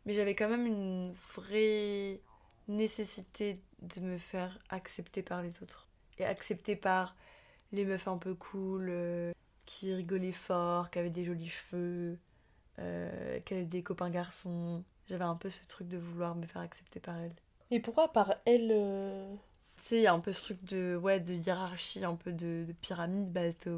[0.09, 2.23] Mais j'avais quand même une vraie
[2.67, 5.87] nécessité de me faire accepter par les autres.
[6.17, 7.15] Et accepter par
[7.73, 9.33] les meufs un peu cool, euh,
[9.67, 12.19] qui rigolaient fort, qui avaient des jolis cheveux,
[12.79, 14.83] euh, qui avaient des copains garçons.
[15.11, 17.37] J'avais un peu ce truc de vouloir me faire accepter par elles.
[17.71, 19.31] Et pourquoi par elles euh
[19.77, 22.33] Tu sais, il y a un peu ce truc de, ouais, de hiérarchie, un peu
[22.33, 23.31] de, pyramide.
[23.31, 23.69] Bah, c'était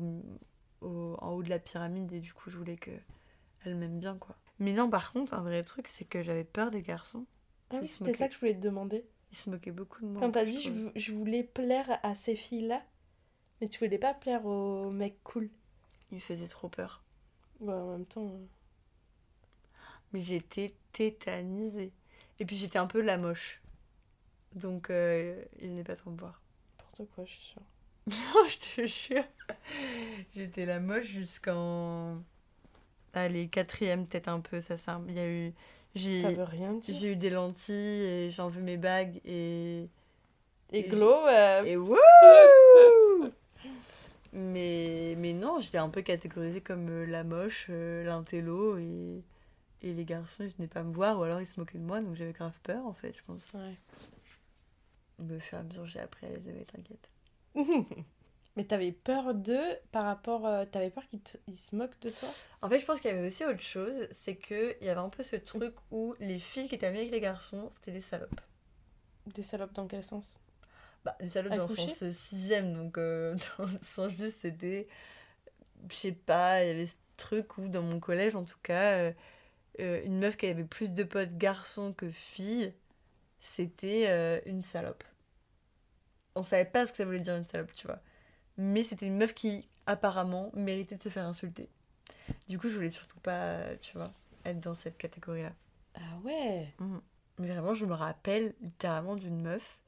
[0.81, 4.37] au, en haut de la pyramide et du coup, je voulais qu'elles m'aiment bien, quoi.
[4.61, 7.27] Mais non, par contre, un vrai truc, c'est que j'avais peur des garçons.
[7.71, 9.05] Ah oui, c'était ça que je voulais te demander.
[9.33, 10.21] Ils se moquaient beaucoup de moi.
[10.21, 12.83] Quand t'as dit je, je, voulais plaire à ces filles-là,
[13.61, 15.49] mais tu voulais pas plaire aux mecs cool.
[16.11, 17.03] Ils me faisaient trop peur.
[17.61, 18.27] Ouais, en même temps.
[18.27, 18.47] Euh.
[20.13, 21.93] Mais j'étais tétanisée.
[22.39, 23.63] Et puis j'étais un peu la moche.
[24.55, 26.43] Donc euh, il n'est pas trop me voir.
[26.79, 27.63] N'importe quoi, je suis sûre.
[28.07, 29.25] non, je te jure.
[30.35, 32.23] j'étais la moche jusqu'en
[33.15, 35.01] Allez, quatrième, peut-être un peu, ça, ça.
[35.09, 35.53] Il y a eu.
[35.95, 36.95] J'ai, ça veut rien dire.
[36.95, 39.89] J'ai eu des lentilles et j'ai enlevé mes bagues et.
[40.73, 41.27] Et, glow
[41.65, 41.97] Et wouh
[44.33, 49.25] mais, mais non, j'étais un peu catégorisée comme euh, la moche, euh, l'intello et.
[49.83, 52.01] et les garçons ils venaient pas me voir ou alors ils se moquaient de moi
[52.01, 53.77] donc j'avais grave peur en fait je pense ouais.
[55.19, 57.11] me faire à j'ai appris à les aimer t'inquiète
[58.57, 62.29] mais t'avais peur d'eux par rapport euh, t'avais peur qu'ils se moquent de toi?
[62.63, 65.01] En fait je pense qu'il y avait aussi autre chose c'est que il y avait
[65.01, 68.01] un peu ce truc où les filles qui étaient amies avec les garçons c'était des
[68.01, 68.41] salopes
[69.27, 70.41] des salopes dans quel sens?
[71.05, 74.89] Bah, des salopes dans le sens euh, sixième donc euh, dans le sens juste c'était
[75.89, 79.13] je sais pas il y avait ce truc où dans mon collège en tout cas
[79.79, 82.75] euh, une meuf qui avait plus de potes garçons que filles,
[83.39, 85.05] c'était une salope.
[86.35, 88.01] On savait pas ce que ça voulait dire une salope, tu vois.
[88.63, 91.69] Mais c'était une meuf qui, apparemment, méritait de se faire insulter.
[92.47, 94.13] Du coup, je voulais surtout pas, tu vois,
[94.45, 95.53] être dans cette catégorie-là.
[95.95, 96.99] Ah ouais mmh.
[97.39, 99.79] Mais vraiment, je me rappelle littéralement d'une meuf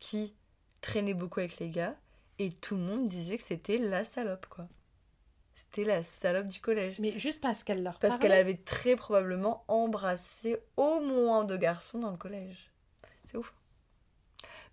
[0.00, 0.34] qui
[0.80, 1.94] traînait beaucoup avec les gars
[2.38, 4.66] et tout le monde disait que c'était la salope, quoi.
[5.52, 6.98] C'était la salope du collège.
[7.00, 11.98] Mais juste parce qu'elle leur Parce qu'elle avait très probablement embrassé au moins deux garçons
[11.98, 12.70] dans le collège.
[13.24, 13.52] C'est ouf.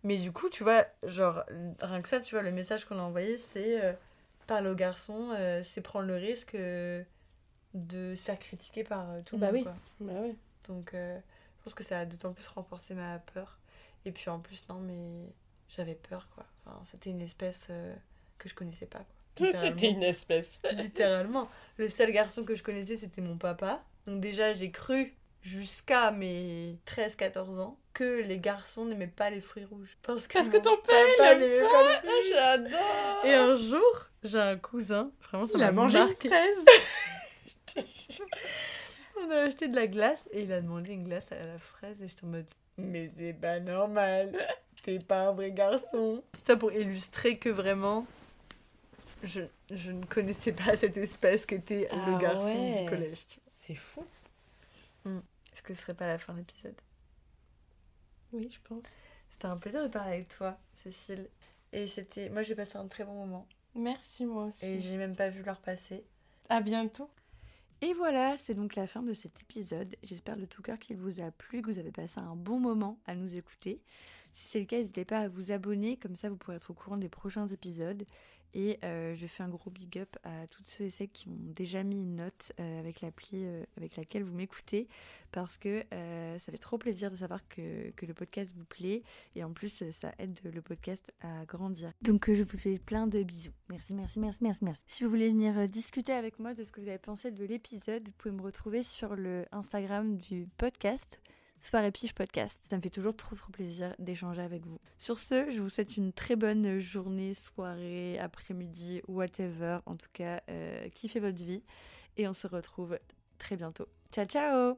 [0.05, 1.43] Mais du coup, tu vois, genre,
[1.81, 3.91] rien que ça, tu vois, le message qu'on a envoyé, c'est euh,
[4.45, 7.03] parler aux garçons, euh, c'est prendre le risque euh,
[7.73, 9.55] de se faire critiquer par tout le bah monde.
[9.55, 9.63] Oui.
[9.63, 9.75] Quoi.
[10.01, 10.35] Bah oui.
[10.67, 13.57] Donc, je pense que ça a d'autant plus renforcé ma peur.
[14.05, 15.27] Et puis en plus, non, mais
[15.69, 16.45] j'avais peur, quoi.
[16.67, 17.69] Enfin, c'était une espèce
[18.37, 19.51] que je connaissais pas, quoi.
[19.51, 20.61] C'était une espèce.
[20.71, 21.49] Littéralement.
[21.77, 23.83] Le seul garçon que je connaissais, c'était mon papa.
[24.05, 25.13] Donc déjà, j'ai cru
[25.45, 29.97] jusqu'à mes 13-14 ans que les garçons n'aimaient pas les fruits rouges.
[30.01, 34.57] Parce que, Parce que ton père, il pas, pas J'adore Et un jour, j'ai un
[34.57, 36.65] cousin, vraiment ça Il a mangé une fraise
[39.17, 42.01] On a acheté de la glace et il a demandé une glace à la fraise
[42.01, 42.45] et j'étais en mode
[42.77, 44.37] mais c'est pas normal,
[44.83, 46.23] t'es pas un vrai garçon.
[46.43, 48.05] Ça pour illustrer que vraiment
[49.23, 49.41] je,
[49.71, 53.25] je, ne connaissais pas cette espèce qui était le ah garçon du collège.
[53.53, 54.05] C'est fou.
[55.05, 55.19] Hmm.
[55.55, 56.75] Est-ce que ce serait pas la fin de l'épisode?
[58.33, 58.93] Oui, je pense.
[59.29, 61.29] C'était un plaisir de parler avec toi, Cécile.
[61.71, 63.47] Et c'était, moi, j'ai passé un très bon moment.
[63.73, 64.65] Merci, moi aussi.
[64.65, 66.03] Et j'ai même pas vu l'heure passer.
[66.49, 67.09] À bientôt.
[67.79, 69.95] Et voilà, c'est donc la fin de cet épisode.
[70.03, 72.99] J'espère de tout cœur qu'il vous a plu, que vous avez passé un bon moment
[73.05, 73.81] à nous écouter.
[74.33, 76.73] Si c'est le cas, n'hésitez pas à vous abonner, comme ça vous pourrez être au
[76.73, 78.05] courant des prochains épisodes.
[78.55, 81.37] Et euh, je fais un gros big up à toutes ceux et celles qui ont
[81.37, 84.87] déjà mis une note euh, avec l'appli euh, avec laquelle vous m'écoutez
[85.33, 89.03] parce que ça fait trop plaisir de savoir que, que, le podcast vous plaît
[89.35, 91.91] et en plus ça aide le podcast à grandir.
[92.01, 93.51] Donc je vous fais plein de bisous.
[93.69, 94.81] Merci, merci, merci, merci, merci.
[94.87, 98.07] Si vous voulez venir discuter avec moi de ce que vous avez pensé de l'épisode,
[98.07, 101.19] vous pouvez me retrouver sur le Instagram du podcast.
[101.59, 102.63] Soirée Piche Podcast.
[102.69, 104.79] Ça me fait toujours trop trop plaisir d'échanger avec vous.
[104.97, 109.79] Sur ce, je vous souhaite une très bonne journée, soirée, après-midi, whatever.
[109.85, 111.63] En tout cas, euh, kiffez votre vie.
[112.17, 112.97] Et on se retrouve
[113.37, 113.87] très bientôt.
[114.11, 114.77] Ciao ciao